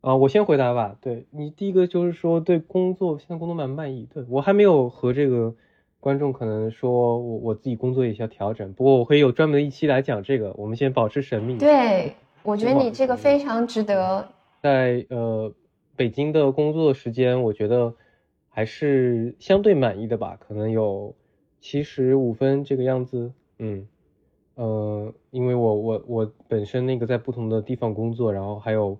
[0.00, 0.96] 啊，我先回答吧。
[1.00, 4.08] 对你第一个就是说对工作现在工作满不满意？
[4.12, 5.54] 对我还没有和这个
[6.00, 10.52] 观众可能说我我自己工作也需要调整，不过我会有专门的一期来讲这个。
[10.54, 11.56] 我们先保持神秘。
[11.56, 14.28] 对，我觉得你这个非常值得。
[14.60, 15.52] 在呃
[15.94, 17.94] 北京的工作时间，我觉得
[18.48, 21.14] 还是相对满意的吧，可能有
[21.60, 23.32] 七十五分这个样子。
[23.58, 23.86] 嗯，
[24.56, 28.98] 呃，因为我我我本身那个在不同的地方工作，然后还有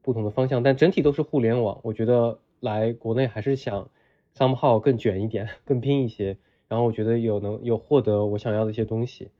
[0.00, 1.78] 不同的方向，但整体都是互联网。
[1.82, 3.90] 我觉得来国内还是想
[4.34, 6.38] somehow 更卷一点，更拼一些。
[6.68, 9.30] 然后我觉得有能有获得我想要的一些东西，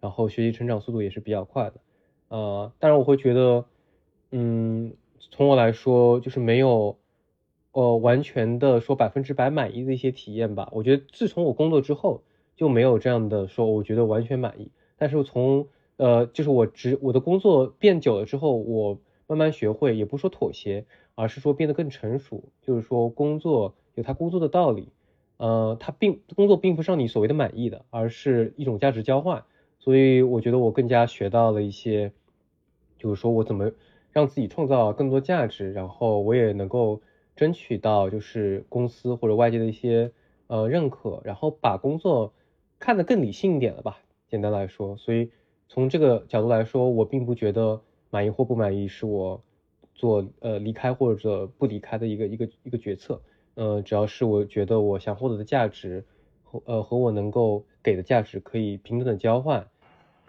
[0.00, 1.74] 然后学习成长速度也是比较快的。
[2.28, 3.66] 呃，当然我会觉得，
[4.32, 4.94] 嗯，
[5.30, 6.98] 从我来说就是没有
[7.72, 10.68] 呃完全的说百分之百满意的一些体验吧。
[10.72, 12.22] 我觉得自从我工作之后。
[12.58, 14.70] 就没有这样的说，我觉得完全满意。
[14.98, 18.98] 但是从呃，就是我职我的工作变久了之后，我
[19.28, 20.84] 慢慢学会，也不说妥协，
[21.14, 22.42] 而是说变得更成熟。
[22.62, 24.88] 就是说工作有他工作的道理，
[25.36, 29.44] 呃，他并工作并不是让你所谓的满意的，而是一种价值交换。
[29.78, 32.10] 所以我觉得我更加学到了一些，
[32.98, 33.70] 就是说我怎么
[34.10, 37.00] 让自己创造更多价值，然后我也能够
[37.36, 40.10] 争取到就是公司或者外界的一些
[40.48, 42.32] 呃认可，然后把工作。
[42.78, 43.98] 看得更理性一点了吧，
[44.30, 45.30] 简单来说，所以
[45.68, 49.42] 从这个角度来说，我并不觉得满意或不满意是我
[49.94, 53.20] 做呃离开或者不离开的一个一个一个决策，
[53.54, 56.04] 呃，只要是我觉得我想获得的价值
[56.44, 59.66] 和呃和我能够给的价值可以平等的交换。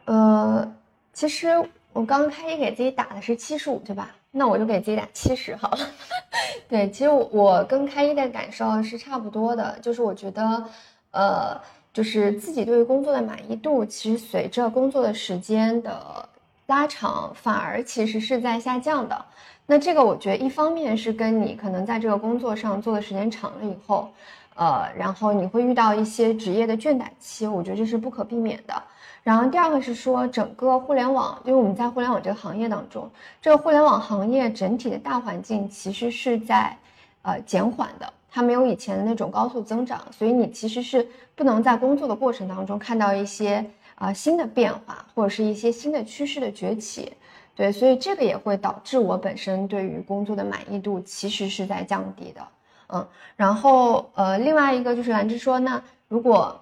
[0.06, 0.76] 呃，
[1.14, 1.47] 其实
[1.93, 4.16] 我刚开一给自己打的是七十五，对吧？
[4.32, 5.78] 那我就给自己打七十好了。
[6.68, 10.66] 对，其实我跟开一的感受是差不多的，就是我觉得
[11.12, 11.62] 呃。
[11.94, 16.28] 就是自己对于工作的满意度，其实随着工作的时间的
[16.68, 19.26] 拉长，反而其实是在下降的。
[19.66, 24.10] 那这个我觉得一方面是跟你可能在这个工作上做的时间长了以后，
[24.56, 28.74] 呃，然后你会遇到一些职业的倦怠期，我觉得这是不可避免的。
[29.22, 33.10] 然后第二个是说整个互联网，因为我们在互联网这个行业当中，
[33.42, 36.76] 这个互联网行业整体的大环境其实是在
[37.22, 38.12] 呃减缓的。
[38.32, 41.06] 它没有以前的那种高速增长，所以你其实是
[41.40, 43.66] 不能在工作的过程当中看到一些
[43.96, 47.14] 啊新的变化，或者是一些新的趋势的崛起。
[47.56, 52.42] 对，所以这个也会导致我本身对于工作的满意度其实是在降低的。
[52.90, 56.60] 嗯，然后呃，另外一个就是兰芝说，那如果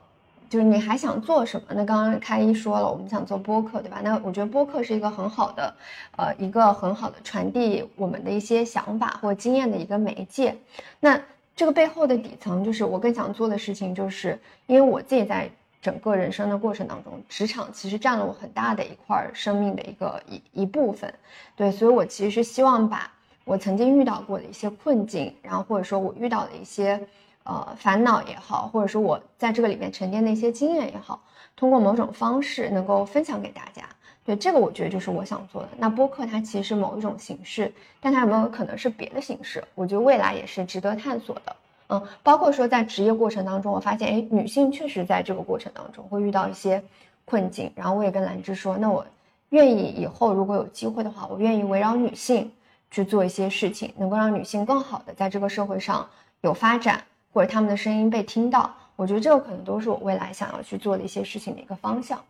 [0.47, 1.65] 就是你还想做什么？
[1.69, 3.99] 那刚刚开一说了，我们想做播客，对吧？
[4.03, 5.73] 那我觉得播客是一个很好的，
[6.17, 10.55] 呃，一个很好的传递我们的一些想法或经验的一个媒介。
[10.99, 11.19] 那
[11.57, 15.49] 这个背后的底层就是我更想做的事情，就是因为我自己在
[15.81, 21.11] 整个人生的过程当中，职场其实占了我很大的一块生命的一个一一部分，
[21.55, 23.11] 对，所以我其实是希望把
[23.43, 26.99] 我曾经遇到过的一些困境，然后或者说我遇到的一些
[27.41, 31.23] 呃烦恼也好，或者说我在这个里面沉淀的一些经验也好，
[31.55, 33.83] 通过某种方式能够分享给大家。
[34.27, 35.69] 对这个，我觉得就是我想做的。
[35.77, 37.71] 那播客它其实是某一种形式，
[38.01, 39.63] 但它有没有可能是别的形式？
[39.73, 41.55] 我觉得未来也是值得探索的。
[41.87, 46.83] 嗯，包括说在职业过程当中，我发现，哎，女性确实在这个过程当中会遇到一些
[47.23, 47.71] 困境。
[47.73, 49.05] 然后我也跟兰芝说，那我
[49.51, 52.51] 愿意以后如果有机会的话，我愿意围绕女性
[52.91, 56.05] 去做一些事情，能够让女性更好的在这个社会上
[56.41, 57.01] 有发展，
[57.31, 58.75] 或者她们的声音被听到。
[58.97, 62.21] 我觉得这个可能都是我未来想要去做的一些事情的一个方向。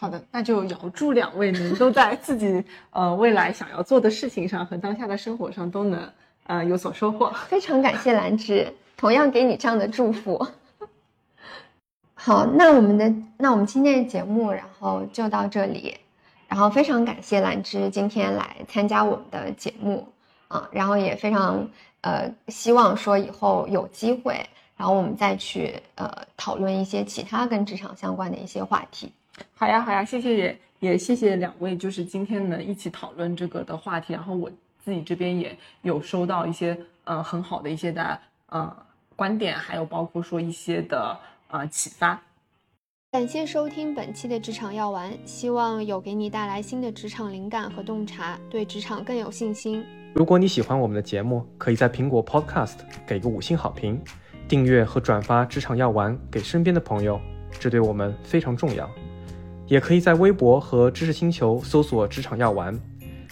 [0.00, 6.10] 好的，那就遥祝两位能都在自己 呃未来想要做的事情上和当下的生活上都能
[6.44, 7.30] 呃有所收获。
[7.48, 10.46] 非常感谢兰芝，同样给你这样的祝福。
[12.16, 15.98] 好，那我们的那我们今天的节目然后就到这里，
[16.48, 20.08] 然后非常感谢兰芝今天来参加我们的节目
[20.48, 21.68] 啊，然后也非常
[22.00, 24.40] 呃希望说以后有机会，
[24.78, 29.12] 然后我们再去呃讨论一些其他跟职场相关的一些话题。
[29.54, 34.50] 好呀，好呀，谢谢也也谢谢两位，就是今天能一起讨论这个的话题，然后我
[34.84, 38.74] 自己这边也有收到一些呃很好的一些的呃
[39.16, 41.18] 观点，还有包括说一些的
[41.48, 42.20] 呃启发。
[43.12, 49.84] 感谢收听本期的职场药丸，希望有给你带来新的职场灵感和洞察，对职场更有信心。
[50.14, 52.76] 如果你喜欢我们的节目，可以在苹果 Podcast
[53.06, 54.00] 给个五星好评，
[54.48, 57.20] 订阅和转发职场药丸给身边的朋友，
[57.58, 58.88] 这对我们非常重要。
[59.70, 62.76] 也可以在微博和知识星球搜索“职场药丸”，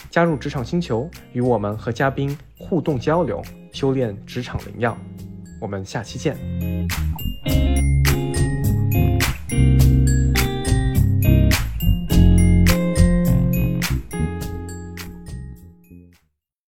[0.08, 4.96] 加入职场星球，与我们和嘉宾互动交流，修炼职场灵药。
[5.60, 6.36] 我们下期见。